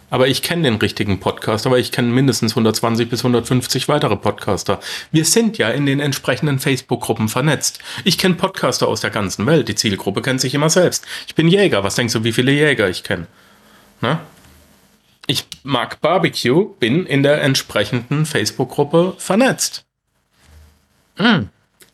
[0.09, 4.79] Aber ich kenne den richtigen Podcast, aber ich kenne mindestens 120 bis 150 weitere Podcaster.
[5.11, 7.81] Wir sind ja in den entsprechenden Facebook-Gruppen vernetzt.
[8.05, 9.69] Ich kenne Podcaster aus der ganzen Welt.
[9.69, 11.05] Die Zielgruppe kennt sich immer selbst.
[11.27, 11.83] Ich bin Jäger.
[11.83, 13.27] Was denkst du, wie viele Jäger ich kenne?
[14.01, 14.21] Ne?
[15.27, 19.86] Ich mag Barbecue, bin in der entsprechenden Facebook-Gruppe vernetzt.
[21.17, 21.49] Hm.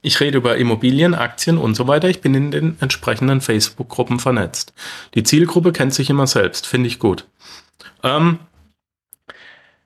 [0.05, 2.09] Ich rede über Immobilien, Aktien und so weiter.
[2.09, 4.75] Ich bin in den entsprechenden Facebook-Gruppen vernetzt.
[5.15, 6.67] Die Zielgruppe kennt sich immer selbst.
[6.67, 7.27] Finde ich gut.
[8.03, 8.41] Ähm,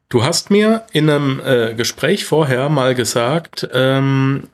[0.08, 4.44] du hast mir in einem äh, Gespräch vorher mal gesagt, ähm,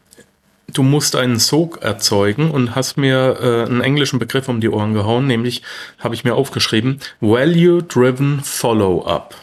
[0.66, 4.95] du musst einen Sog erzeugen und hast mir äh, einen englischen Begriff um die Ohren
[4.95, 5.62] gehauen, nämlich
[6.01, 9.37] habe ich mir aufgeschrieben, Value-Driven Follow-up.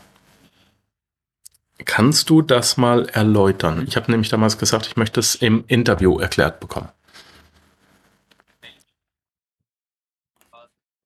[1.85, 3.85] Kannst du das mal erläutern?
[3.87, 6.89] Ich habe nämlich damals gesagt, ich möchte es im Interview erklärt bekommen.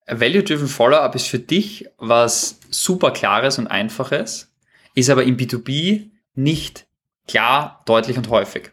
[0.07, 4.51] Value-Driven Follow-up ist für dich was super Klares und Einfaches,
[4.95, 6.87] ist aber im B2B nicht
[7.27, 8.71] klar, deutlich und häufig.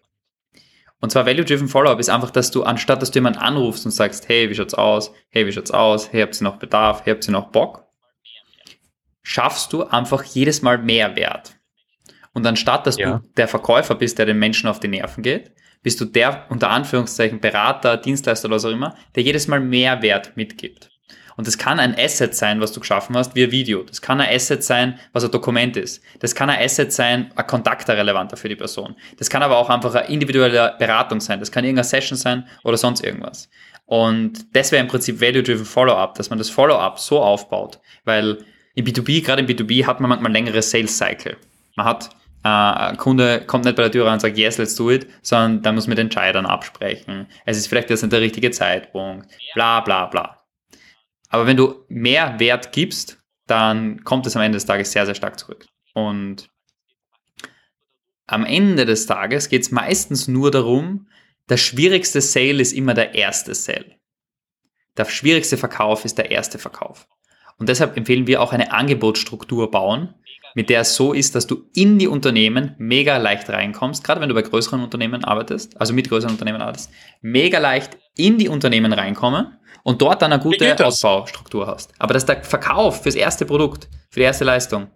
[1.01, 4.29] Und zwar Value-Driven Follow-up ist einfach, dass du, anstatt dass du jemanden anrufst und sagst,
[4.29, 5.13] hey, wie schaut's aus?
[5.29, 6.13] Hey, wie schaut's aus?
[6.13, 7.03] Hey, habt ihr noch Bedarf?
[7.05, 7.87] Hey, habt ihr noch Bock?
[9.23, 11.60] Schaffst du einfach jedes Mal mehr Wert.
[12.33, 13.19] Und anstatt, dass ja.
[13.19, 15.53] du der Verkäufer bist, der den Menschen auf die Nerven geht,
[15.83, 20.03] bist du der, unter Anführungszeichen, Berater, Dienstleister oder was auch immer, der jedes Mal mehr
[20.03, 20.91] Wert mitgibt.
[21.37, 23.83] Und das kann ein Asset sein, was du geschaffen hast, wie ein Video.
[23.83, 26.03] Das kann ein Asset sein, was ein Dokument ist.
[26.19, 28.95] Das kann ein Asset sein, ein Kontakter relevanter für die Person.
[29.17, 31.41] Das kann aber auch einfach eine individuelle Beratung sein.
[31.41, 33.49] Das kann irgendeine Session sein oder sonst irgendwas.
[33.87, 37.81] Und das wäre im Prinzip Value-Driven Follow-up, dass man das Follow-up so aufbaut.
[38.05, 41.39] Weil im B2B, gerade im B2B, hat man manchmal längere Sales-Cycle.
[41.75, 42.11] Man hat
[42.43, 45.63] ein Kunde kommt nicht bei der Tür rein und sagt, yes, let's do it, sondern
[45.63, 47.27] da muss mit Entscheidern absprechen.
[47.45, 50.43] Es ist vielleicht jetzt nicht der richtige Zeitpunkt, bla bla bla.
[51.29, 55.15] Aber wenn du mehr Wert gibst, dann kommt es am Ende des Tages sehr, sehr
[55.15, 55.67] stark zurück.
[55.93, 56.49] Und
[58.27, 61.09] am Ende des Tages geht es meistens nur darum,
[61.49, 63.97] der schwierigste Sale ist immer der erste Sale.
[64.97, 67.09] Der schwierigste Verkauf ist der erste Verkauf.
[67.59, 70.15] Und deshalb empfehlen wir auch eine Angebotsstruktur bauen,
[70.55, 74.29] mit der es so ist, dass du in die Unternehmen mega leicht reinkommst, gerade wenn
[74.29, 76.91] du bei größeren Unternehmen arbeitest, also mit größeren Unternehmen arbeitest,
[77.21, 81.93] mega leicht in die Unternehmen reinkommen und dort dann eine gute Ausbaustruktur hast.
[81.99, 84.89] Aber dass der Verkauf fürs erste Produkt, für die erste Leistung,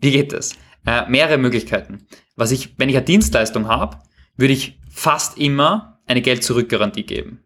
[0.00, 0.56] wie geht das?
[0.86, 2.06] Äh, mehrere Möglichkeiten.
[2.36, 3.98] Was ich, wenn ich eine Dienstleistung habe,
[4.36, 7.42] würde ich fast immer eine Geld-Zurück-Garantie geben.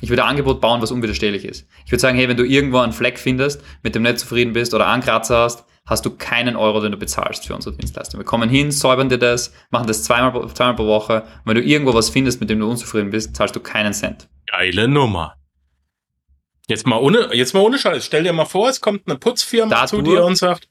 [0.00, 1.66] Ich würde ein Angebot bauen, was unwiderstehlich ist.
[1.84, 4.74] Ich würde sagen, hey, wenn du irgendwo einen Fleck findest, mit dem nicht zufrieden bist
[4.74, 8.20] oder einen Kratzer hast, hast du keinen Euro, den du bezahlst für unsere Dienstleistung.
[8.20, 11.22] Wir kommen hin, säubern dir das, machen das zweimal, zweimal pro Woche.
[11.22, 14.28] Und wenn du irgendwo was findest, mit dem du unzufrieden bist, zahlst du keinen Cent.
[14.46, 15.36] Geile Nummer.
[16.68, 18.06] Jetzt mal ohne, jetzt mal ohne Scheiß.
[18.06, 20.68] Stell dir mal vor, es kommt eine Putzfirma Dadurch, zu dir und sagt,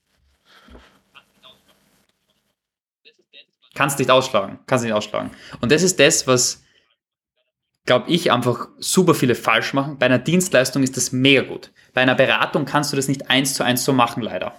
[3.76, 5.32] kannst nicht ausschlagen, kannst nicht ausschlagen.
[5.59, 6.64] Und das ist das, was,
[7.86, 9.97] glaube ich, einfach super viele falsch machen.
[9.99, 11.72] Bei einer Dienstleistung ist das mega gut.
[11.93, 14.55] Bei einer Beratung kannst du das nicht eins zu eins so machen, leider.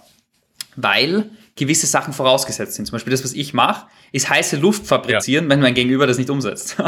[0.75, 2.85] Weil gewisse Sachen vorausgesetzt sind.
[2.85, 5.49] Zum Beispiel das, was ich mache, ist heiße Luft fabrizieren, ja.
[5.49, 6.77] wenn mein Gegenüber das nicht umsetzt.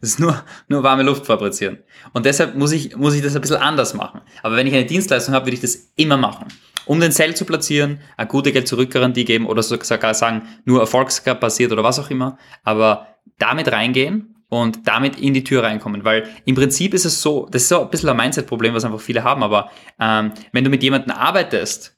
[0.00, 1.78] Das ist nur, nur warme Luft fabrizieren.
[2.12, 4.22] Und deshalb muss ich, muss ich das ein bisschen anders machen.
[4.42, 6.48] Aber wenn ich eine Dienstleistung habe, würde ich das immer machen.
[6.86, 11.84] Um den Sell zu platzieren, eine gute Geld-Zurück-Garantie geben oder sogar sagen, nur erfolgsbasiert oder
[11.84, 12.38] was auch immer.
[12.64, 13.06] Aber
[13.38, 16.04] damit reingehen und damit in die Tür reinkommen.
[16.04, 19.00] Weil im Prinzip ist es so, das ist so ein bisschen ein Mindset-Problem, was einfach
[19.00, 19.70] viele haben, aber
[20.00, 21.95] ähm, wenn du mit jemandem arbeitest,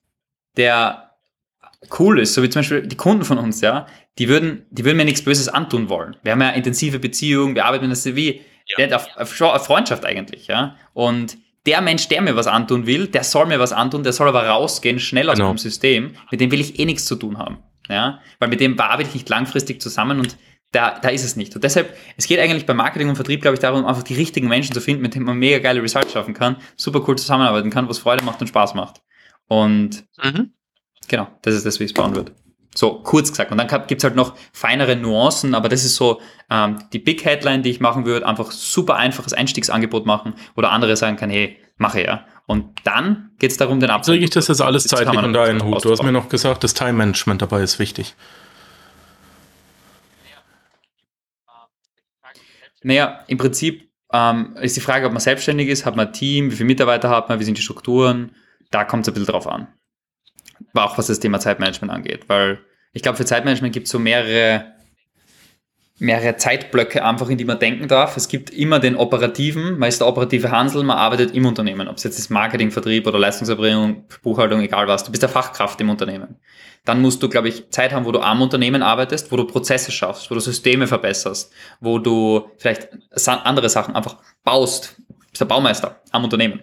[0.59, 1.13] der
[1.99, 3.87] cool ist, so wie zum Beispiel die Kunden von uns, ja,
[4.19, 6.17] die würden, die würden mir nichts Böses antun wollen.
[6.23, 8.41] Wir haben ja intensive Beziehungen, wir arbeiten in der CV,
[8.77, 8.97] ja.
[8.97, 10.77] auf, auf, auf Freundschaft eigentlich, ja.
[10.93, 14.29] Und der Mensch, der mir was antun will, der soll mir was antun, der soll
[14.29, 15.51] aber rausgehen, schnell aus genau.
[15.51, 17.59] dem System, mit dem will ich eh nichts zu tun haben.
[17.89, 20.37] Ja, weil mit dem arbeite ich nicht langfristig zusammen und
[20.73, 21.55] da, da ist es nicht.
[21.55, 24.49] Und deshalb, es geht eigentlich beim Marketing und Vertrieb, glaube ich, darum, einfach die richtigen
[24.49, 27.89] Menschen zu finden, mit denen man mega geile Results schaffen kann, super cool zusammenarbeiten kann,
[27.89, 29.01] was Freude macht und Spaß macht.
[29.49, 30.53] Und mhm.
[31.09, 32.33] Genau, das ist das, wie es bauen wird.
[32.75, 33.51] So, kurz gesagt.
[33.51, 36.21] Und dann gibt es halt noch feinere Nuancen, aber das ist so
[36.51, 40.97] ähm, die Big Headline, die ich machen würde, einfach super einfaches Einstiegsangebot machen, oder andere
[40.97, 42.27] sagen kann, hey, mache ja.
[42.47, 44.15] Und dann geht es darum, den Abschluss.
[44.15, 45.85] Kriege ich das jetzt alles zeitlich unter einen Hut?
[45.85, 48.15] Du hast mir noch gesagt, das Time Management dabei ist wichtig.
[52.83, 56.51] Naja, im Prinzip ähm, ist die Frage, ob man selbstständig ist, hat man ein Team,
[56.51, 58.37] wie viele Mitarbeiter hat man, wie sind die Strukturen,
[58.71, 59.69] da kommt es ein bisschen drauf an
[60.75, 62.29] auch was das Thema Zeitmanagement angeht.
[62.29, 62.61] Weil
[62.93, 64.73] ich glaube, für Zeitmanagement gibt es so mehrere,
[65.99, 68.17] mehrere Zeitblöcke einfach, in die man denken darf.
[68.17, 71.89] Es gibt immer den operativen, man ist der operative Hansel, man arbeitet im Unternehmen.
[71.89, 75.05] Ob es jetzt ist Marketing, Vertrieb oder Leistungserbringung, Buchhaltung, egal was.
[75.05, 76.37] Du bist der Fachkraft im Unternehmen.
[76.85, 79.93] Dann musst du, glaube ich, Zeit haben, wo du am Unternehmen arbeitest, wo du Prozesse
[79.93, 82.89] schaffst, wo du Systeme verbesserst, wo du vielleicht
[83.27, 84.97] andere Sachen einfach baust.
[85.31, 86.63] Bist der Baumeister am Unternehmen.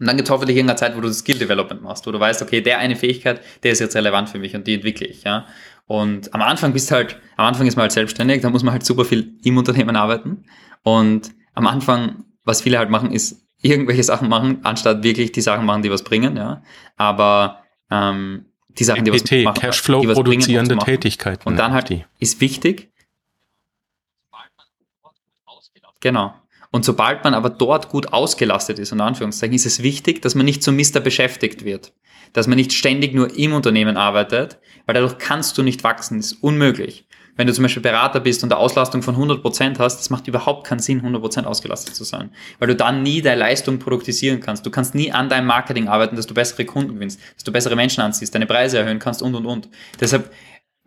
[0.00, 2.18] Und dann gibt es hoffentlich irgendeine Zeit, wo du das Skill Development machst, wo du
[2.18, 5.24] weißt, okay, der eine Fähigkeit, der ist jetzt relevant für mich und die entwickle ich,
[5.24, 5.46] ja.
[5.86, 8.86] Und am Anfang bist halt, am Anfang ist man halt selbstständig, da muss man halt
[8.86, 10.44] super viel im Unternehmen arbeiten.
[10.82, 15.66] Und am Anfang, was viele halt machen, ist irgendwelche Sachen machen, anstatt wirklich die Sachen
[15.66, 16.62] machen, die was bringen, ja.
[16.96, 21.46] Aber ähm, die Sachen, die was machen, Cashflow die was produzierende Tätigkeiten.
[21.46, 22.04] Und dann halt die.
[22.18, 22.90] ist wichtig,
[26.00, 26.34] Genau.
[26.72, 30.46] Und sobald man aber dort gut ausgelastet ist, in Anführungszeichen, ist es wichtig, dass man
[30.46, 31.92] nicht zum Mister beschäftigt wird.
[32.32, 36.32] Dass man nicht ständig nur im Unternehmen arbeitet, weil dadurch kannst du nicht wachsen, das
[36.32, 37.06] ist unmöglich.
[37.36, 40.66] Wenn du zum Beispiel Berater bist und eine Auslastung von 100% hast, das macht überhaupt
[40.66, 42.30] keinen Sinn, 100% ausgelastet zu sein.
[42.58, 44.66] Weil du dann nie deine Leistung produktisieren kannst.
[44.66, 47.76] Du kannst nie an deinem Marketing arbeiten, dass du bessere Kunden gewinnst, dass du bessere
[47.76, 49.68] Menschen anziehst, deine Preise erhöhen kannst und, und, und.
[49.98, 50.30] Deshalb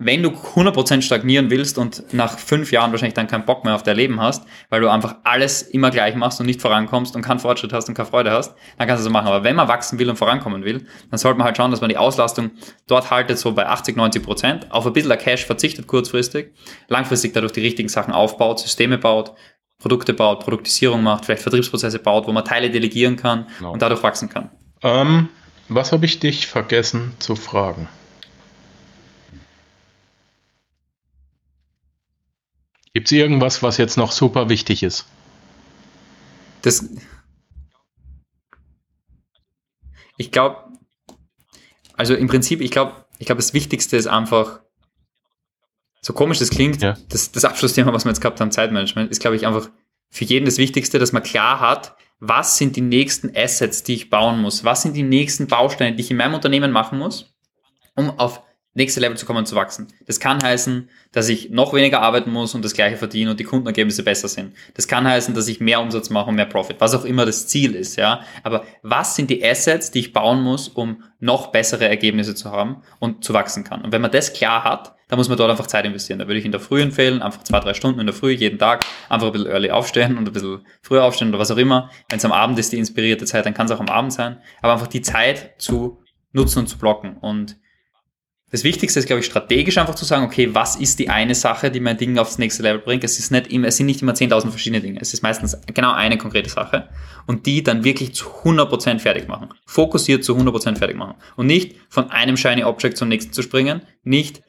[0.05, 3.83] wenn du 100% stagnieren willst und nach fünf Jahren wahrscheinlich dann keinen Bock mehr auf
[3.83, 7.39] dein Leben hast, weil du einfach alles immer gleich machst und nicht vorankommst und keinen
[7.39, 9.27] Fortschritt hast und keine Freude hast, dann kannst du so machen.
[9.27, 11.89] Aber wenn man wachsen will und vorankommen will, dann sollte man halt schauen, dass man
[11.89, 12.51] die Auslastung
[12.87, 16.53] dort haltet, so bei 80, 90%, auf ein bisschen Cash verzichtet kurzfristig,
[16.87, 19.33] langfristig dadurch die richtigen Sachen aufbaut, Systeme baut,
[19.79, 23.73] Produkte baut, Produktisierung macht, vielleicht Vertriebsprozesse baut, wo man Teile delegieren kann genau.
[23.73, 24.49] und dadurch wachsen kann.
[24.81, 25.29] Ähm,
[25.69, 27.87] was habe ich dich vergessen zu fragen?
[32.93, 35.07] Gibt es irgendwas, was jetzt noch super wichtig ist?
[36.61, 36.87] Das.
[40.17, 40.71] Ich glaube,
[41.97, 44.61] also im Prinzip, ich glaube, ich glaube, das Wichtigste ist einfach,
[46.01, 46.95] so komisch das klingt, ja.
[47.09, 49.69] das, das Abschlussthema, was wir jetzt gehabt haben, Zeitmanagement, ist, glaube ich, einfach
[50.09, 54.09] für jeden das Wichtigste, dass man klar hat, was sind die nächsten Assets, die ich
[54.11, 57.33] bauen muss, was sind die nächsten Bausteine, die ich in meinem Unternehmen machen muss,
[57.95, 58.43] um auf
[58.73, 59.87] nächste Level zu kommen und zu wachsen.
[60.05, 63.43] Das kann heißen, dass ich noch weniger arbeiten muss und das gleiche verdiene und die
[63.43, 64.53] Kundenergebnisse besser sind.
[64.73, 67.47] Das kann heißen, dass ich mehr Umsatz mache und mehr Profit, was auch immer das
[67.47, 68.21] Ziel ist, ja.
[68.41, 72.81] Aber was sind die Assets, die ich bauen muss, um noch bessere Ergebnisse zu haben
[72.99, 73.81] und zu wachsen kann?
[73.81, 76.17] Und wenn man das klar hat, dann muss man dort einfach Zeit investieren.
[76.17, 78.57] Da würde ich in der Früh empfehlen, einfach zwei, drei Stunden in der Früh, jeden
[78.57, 81.91] Tag, einfach ein bisschen early aufstehen und ein bisschen früher aufstehen oder was auch immer.
[82.09, 84.37] Wenn es am Abend ist, die inspirierte Zeit, dann kann es auch am Abend sein.
[84.63, 86.01] Aber einfach die Zeit zu
[86.31, 87.17] nutzen und zu blocken.
[87.17, 87.57] Und
[88.53, 91.71] das Wichtigste ist, glaube ich, strategisch einfach zu sagen, okay, was ist die eine Sache,
[91.71, 93.03] die mein Ding aufs nächste Level bringt?
[93.03, 94.99] Es, ist nicht immer, es sind nicht immer 10.000 verschiedene Dinge.
[95.01, 96.87] Es ist meistens genau eine konkrete Sache
[97.25, 99.49] und die dann wirklich zu 100% fertig machen.
[99.65, 101.15] Fokussiert zu 100% fertig machen.
[101.35, 104.43] Und nicht von einem Shiny Object zum nächsten zu springen, nicht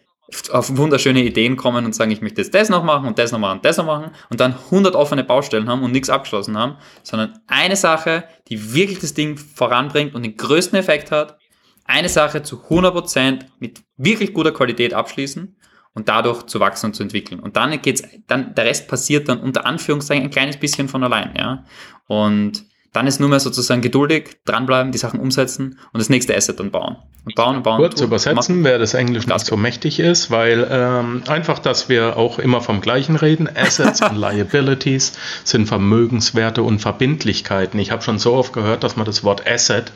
[0.51, 3.39] auf wunderschöne Ideen kommen und sagen, ich möchte jetzt das noch machen und das noch
[3.39, 6.77] machen und das noch machen und dann 100 offene Baustellen haben und nichts abgeschlossen haben,
[7.03, 11.39] sondern eine Sache, die wirklich das Ding voranbringt und den größten Effekt hat
[11.85, 15.57] eine Sache zu 100% mit wirklich guter Qualität abschließen
[15.95, 17.41] und dadurch zu wachsen und zu entwickeln.
[17.41, 21.35] Und dann geht's, dann, der Rest passiert dann unter Anführungszeichen ein kleines bisschen von allein,
[21.37, 21.65] ja.
[22.07, 26.61] Und dann ist nur mehr sozusagen geduldig, dranbleiben, die Sachen umsetzen und das nächste Asset
[26.61, 26.97] dann bauen.
[27.25, 27.79] Und bauen und bauen.
[27.79, 32.17] Kurz tun, übersetzen, wer das Englisch nicht so mächtig ist, weil ähm, einfach, dass wir
[32.17, 33.49] auch immer vom Gleichen reden.
[33.53, 37.81] Assets und Liabilities sind Vermögenswerte und Verbindlichkeiten.
[37.81, 39.91] Ich habe schon so oft gehört, dass man das Wort Asset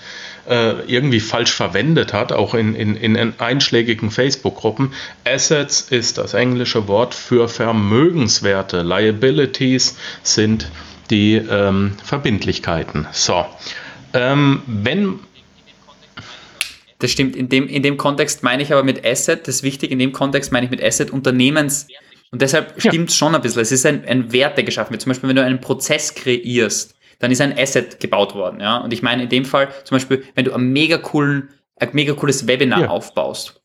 [0.49, 4.93] äh, irgendwie falsch verwendet hat, auch in, in, in einschlägigen Facebook-Gruppen.
[5.25, 8.83] Assets ist das englische Wort für Vermögenswerte.
[8.83, 10.71] Liabilities sind
[11.11, 13.07] die ähm, Verbindlichkeiten.
[13.13, 13.47] So,
[14.15, 15.21] ähm, wenn
[16.99, 17.37] das stimmt.
[17.37, 20.13] In dem, in dem Kontext meine ich aber mit Asset, das ist wichtig, in dem
[20.13, 21.87] Kontext meine ich mit Asset Unternehmens.
[22.31, 22.91] Und deshalb ja.
[22.91, 23.63] stimmt es schon ein bisschen.
[23.63, 25.03] Es ist ein, ein Wert, der geschaffen wird.
[25.03, 28.61] Zum Beispiel, wenn du einen Prozess kreierst, dann ist ein Asset gebaut worden.
[28.61, 28.79] Ja?
[28.79, 32.15] Und ich meine in dem Fall zum Beispiel, wenn du ein mega, coolen, ein mega
[32.15, 32.89] cooles Webinar ja.
[32.89, 33.61] aufbaust,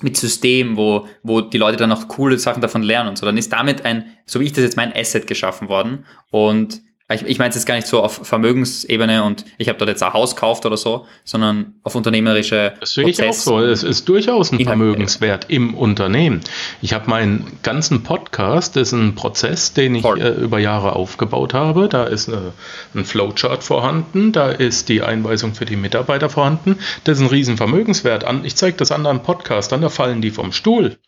[0.00, 3.36] mit System, wo, wo die Leute dann auch coole Sachen davon lernen und so, dann
[3.36, 6.04] ist damit ein, so wie ich das jetzt mein Asset geschaffen worden.
[6.30, 6.82] Und
[7.14, 10.02] ich, ich meine es jetzt gar nicht so auf Vermögensebene und ich habe dort jetzt
[10.02, 13.60] ein Haus gekauft oder so, sondern auf unternehmerische Das sehe ich auch so.
[13.60, 16.42] Es ist durchaus ein Vermögenswert im Unternehmen.
[16.82, 21.54] Ich habe meinen ganzen Podcast, das ist ein Prozess, den ich äh, über Jahre aufgebaut
[21.54, 21.88] habe.
[21.88, 22.52] Da ist eine,
[22.94, 26.76] ein Flowchart vorhanden, da ist die Einweisung für die Mitarbeiter vorhanden.
[27.04, 28.26] Das ist ein riesen Vermögenswert.
[28.42, 30.98] Ich zeige das anderen Podcastern, da fallen die vom Stuhl.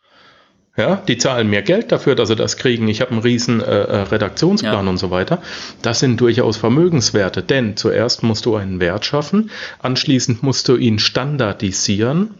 [0.80, 2.88] Ja, die zahlen mehr Geld dafür, dass sie das kriegen.
[2.88, 4.90] Ich habe einen riesen äh, äh, Redaktionsplan ja.
[4.90, 5.42] und so weiter.
[5.82, 9.50] Das sind durchaus Vermögenswerte, denn zuerst musst du einen Wert schaffen,
[9.80, 12.30] anschließend musst du ihn standardisieren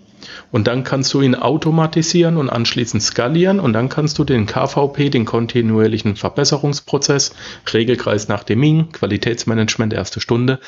[0.52, 5.10] und dann kannst du ihn automatisieren und anschließend skalieren und dann kannst du den KVP,
[5.10, 7.34] den kontinuierlichen Verbesserungsprozess,
[7.70, 10.60] Regelkreis nach dem Ming, Qualitätsmanagement erste Stunde,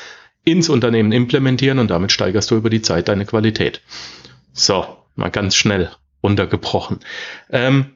[0.45, 3.81] ins Unternehmen implementieren und damit steigerst du über die Zeit deine Qualität.
[4.51, 5.89] So, mal ganz schnell
[6.23, 6.99] runtergebrochen.
[7.51, 7.91] Ähm,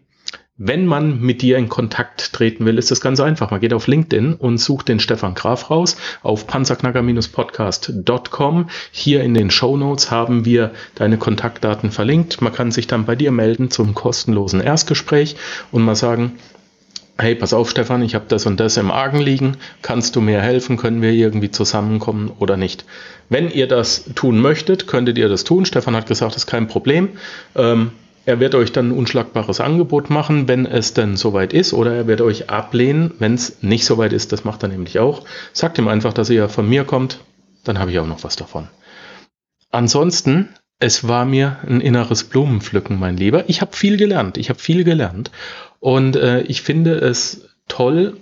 [0.60, 3.52] wenn man mit dir in Kontakt treten will, ist das ganz einfach.
[3.52, 8.68] Man geht auf LinkedIn und sucht den Stefan Graf raus auf panzerknacker-podcast.com.
[8.92, 12.42] Hier in den Show Notes haben wir deine Kontaktdaten verlinkt.
[12.42, 15.36] Man kann sich dann bei dir melden zum kostenlosen Erstgespräch
[15.72, 16.40] und mal sagen,
[17.20, 19.58] hey, pass auf, Stefan, ich habe das und das im Argen liegen.
[19.84, 20.78] Kannst du mir helfen?
[20.78, 22.84] Können wir irgendwie zusammenkommen oder nicht?
[23.30, 25.66] Wenn ihr das tun möchtet, könntet ihr das tun.
[25.66, 27.10] Stefan hat gesagt, das ist kein Problem.
[27.56, 27.92] Ähm,
[28.28, 32.08] Er wird euch dann ein unschlagbares Angebot machen, wenn es denn soweit ist, oder er
[32.08, 34.34] wird euch ablehnen, wenn es nicht soweit ist.
[34.34, 35.24] Das macht er nämlich auch.
[35.54, 37.22] Sagt ihm einfach, dass ihr von mir kommt,
[37.64, 38.68] dann habe ich auch noch was davon.
[39.72, 43.46] Ansonsten, es war mir ein inneres Blumenpflücken, mein Lieber.
[43.48, 44.38] Ich habe viel gelernt.
[44.38, 45.32] Ich habe viel gelernt.
[45.80, 48.18] Und äh, ich finde es toll,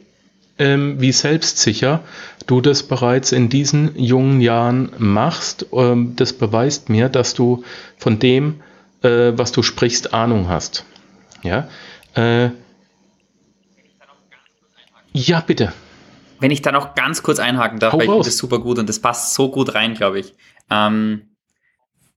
[0.59, 2.03] ähm, wie selbstsicher
[2.45, 5.65] du das bereits in diesen jungen Jahren machst.
[5.73, 7.63] Ähm, das beweist mir, dass du
[7.97, 8.61] von dem,
[9.05, 10.85] äh, was du sprichst, Ahnung hast.
[11.43, 11.69] Ja,
[12.15, 12.49] äh,
[15.13, 15.71] ja bitte.
[16.39, 18.79] Wenn ich da noch ganz kurz einhaken darf, Hau weil ich finde das super gut
[18.79, 20.33] und das passt so gut rein, glaube ich.
[20.69, 21.35] Ähm,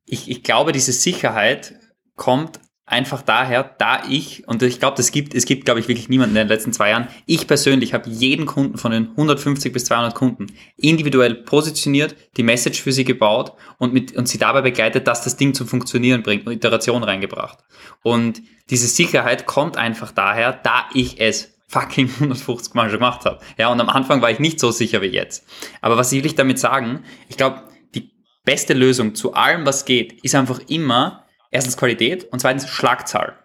[0.05, 0.28] ich.
[0.30, 1.74] Ich glaube, diese Sicherheit
[2.16, 2.59] kommt
[2.91, 6.36] einfach daher, da ich, und ich glaube, das gibt, es gibt, glaube ich, wirklich niemanden
[6.36, 10.14] in den letzten zwei Jahren, ich persönlich habe jeden Kunden von den 150 bis 200
[10.14, 15.22] Kunden individuell positioniert, die Message für sie gebaut und, mit, und sie dabei begleitet, dass
[15.22, 17.59] das Ding zum Funktionieren bringt und Iteration reingebracht.
[18.03, 23.41] Und diese Sicherheit kommt einfach daher, da ich es fucking 150 Mal schon gemacht habe.
[23.59, 25.47] Ja, und am Anfang war ich nicht so sicher wie jetzt.
[25.80, 27.05] Aber was will ich damit sagen?
[27.28, 27.62] Ich glaube,
[27.95, 28.11] die
[28.45, 33.38] beste Lösung zu allem, was geht, ist einfach immer, erstens Qualität und zweitens Schlagzahl.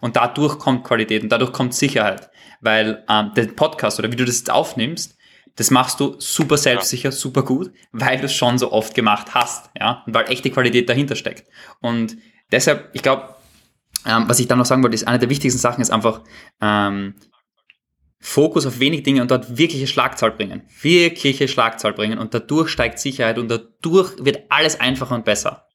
[0.00, 2.30] Und dadurch kommt Qualität und dadurch kommt Sicherheit.
[2.60, 5.16] Weil ähm, der Podcast oder wie du das jetzt aufnimmst,
[5.56, 9.70] das machst du super selbstsicher, super gut, weil du es schon so oft gemacht hast.
[9.78, 10.02] Ja?
[10.06, 11.44] Und weil echte Qualität dahinter steckt.
[11.80, 12.16] Und
[12.50, 13.34] deshalb, ich glaube,
[14.06, 16.22] ähm, was ich dann noch sagen wollte, ist, eine der wichtigsten Sachen ist einfach
[16.60, 17.14] ähm,
[18.20, 20.62] Fokus auf wenig Dinge und dort wirkliche Schlagzahl bringen.
[20.80, 25.66] Wirkliche Schlagzahl bringen und dadurch steigt Sicherheit und dadurch wird alles einfacher und besser.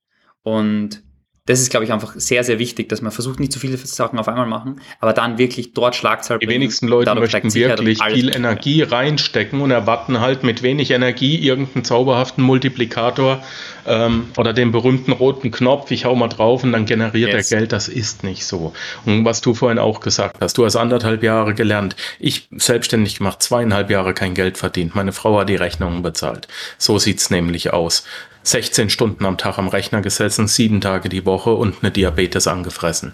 [0.43, 1.03] Und
[1.47, 4.17] das ist, glaube ich, einfach sehr, sehr wichtig, dass man versucht, nicht zu viele Sachen
[4.17, 8.81] auf einmal machen, aber dann wirklich dort Schlagzahl Die wenigsten Leute möchten wirklich viel Energie
[8.81, 13.43] reinstecken und erwarten halt mit wenig Energie irgendeinen zauberhaften Multiplikator
[13.85, 17.51] ähm, oder den berühmten roten Knopf, ich hau mal drauf und dann generiert yes.
[17.51, 17.71] er Geld.
[17.71, 18.73] Das ist nicht so.
[19.05, 21.95] Und was du vorhin auch gesagt hast, du hast anderthalb Jahre gelernt.
[22.19, 24.95] Ich selbstständig gemacht, zweieinhalb Jahre kein Geld verdient.
[24.95, 26.47] Meine Frau hat die Rechnungen bezahlt.
[26.79, 28.03] So sieht's nämlich aus.
[28.47, 33.13] 16 Stunden am Tag am Rechner gesessen, sieben Tage die Woche und eine Diabetes angefressen.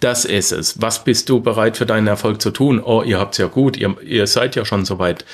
[0.00, 0.80] Das ist es.
[0.80, 2.80] Was bist du bereit für deinen Erfolg zu tun?
[2.82, 5.24] Oh, ihr habt's ja gut, ihr, ihr seid ja schon soweit.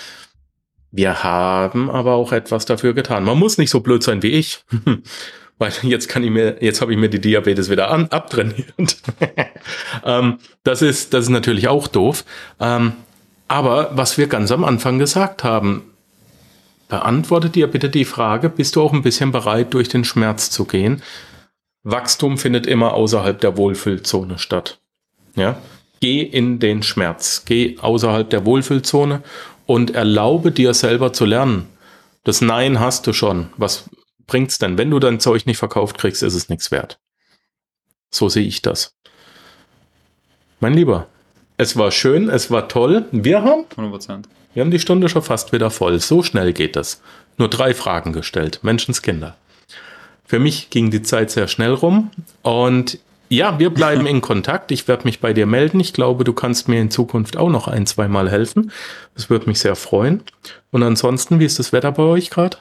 [0.90, 3.24] Wir haben aber auch etwas dafür getan.
[3.24, 4.64] Man muss nicht so blöd sein wie ich.
[5.58, 8.98] Weil jetzt kann ich mir, jetzt habe ich mir die Diabetes wieder an, abtrainiert.
[10.04, 12.24] ähm, das ist, das ist natürlich auch doof.
[12.60, 12.92] Ähm,
[13.48, 15.95] aber was wir ganz am Anfang gesagt haben,
[16.88, 20.64] Beantworte dir bitte die Frage, bist du auch ein bisschen bereit, durch den Schmerz zu
[20.64, 21.02] gehen?
[21.82, 24.80] Wachstum findet immer außerhalb der Wohlfühlzone statt.
[25.34, 25.60] Ja?
[26.00, 29.22] Geh in den Schmerz, geh außerhalb der Wohlfühlzone
[29.66, 31.66] und erlaube dir selber zu lernen.
[32.24, 33.50] Das Nein hast du schon.
[33.56, 33.88] Was
[34.26, 34.78] bringt's denn?
[34.78, 36.98] Wenn du dein Zeug nicht verkauft kriegst, ist es nichts wert.
[38.10, 38.94] So sehe ich das.
[40.60, 41.06] Mein Lieber,
[41.56, 43.06] es war schön, es war toll.
[43.12, 44.24] Wir haben 100%.
[44.56, 46.00] Wir haben die Stunde schon fast wieder voll.
[46.00, 47.02] So schnell geht das.
[47.36, 48.60] Nur drei Fragen gestellt.
[48.62, 49.36] Menschenskinder.
[50.24, 52.98] Für mich ging die Zeit sehr schnell rum und
[53.28, 54.72] ja, wir bleiben in Kontakt.
[54.72, 55.78] Ich werde mich bei dir melden.
[55.78, 58.72] Ich glaube, du kannst mir in Zukunft auch noch ein, zwei Mal helfen.
[59.14, 60.22] Das würde mich sehr freuen.
[60.70, 62.56] Und ansonsten, wie ist das Wetter bei euch gerade?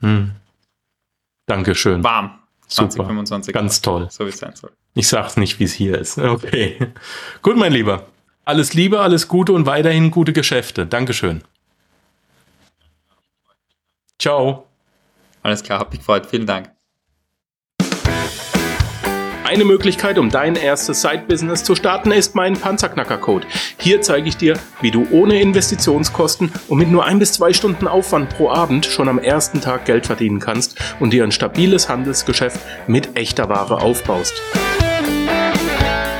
[0.00, 0.30] Hm.
[1.44, 2.02] Dankeschön.
[2.02, 2.38] Warm.
[2.68, 3.08] 20, Super.
[3.08, 4.08] 25 Ganz toll.
[4.10, 4.70] So wie es sein soll.
[4.94, 6.16] Ich sag's nicht, wie es hier ist.
[6.16, 6.78] Okay.
[7.42, 8.06] Gut, mein Lieber.
[8.46, 10.86] Alles Liebe, alles Gute und weiterhin gute Geschäfte.
[10.86, 11.42] Dankeschön.
[14.20, 14.68] Ciao.
[15.42, 16.26] Alles klar, hab mich gefreut.
[16.26, 16.70] Vielen Dank.
[19.42, 23.46] Eine Möglichkeit, um dein erstes Side-Business zu starten, ist mein Panzerknacker-Code.
[23.78, 27.88] Hier zeige ich dir, wie du ohne Investitionskosten und mit nur ein bis zwei Stunden
[27.88, 32.60] Aufwand pro Abend schon am ersten Tag Geld verdienen kannst und dir ein stabiles Handelsgeschäft
[32.86, 34.34] mit echter Ware aufbaust.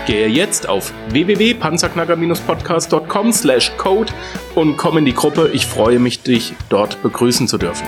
[0.06, 4.12] Gehe jetzt auf www.panzerknacker-podcast.com slash code
[4.54, 5.50] und komm in die Gruppe.
[5.52, 7.84] Ich freue mich, dich dort begrüßen zu dürfen.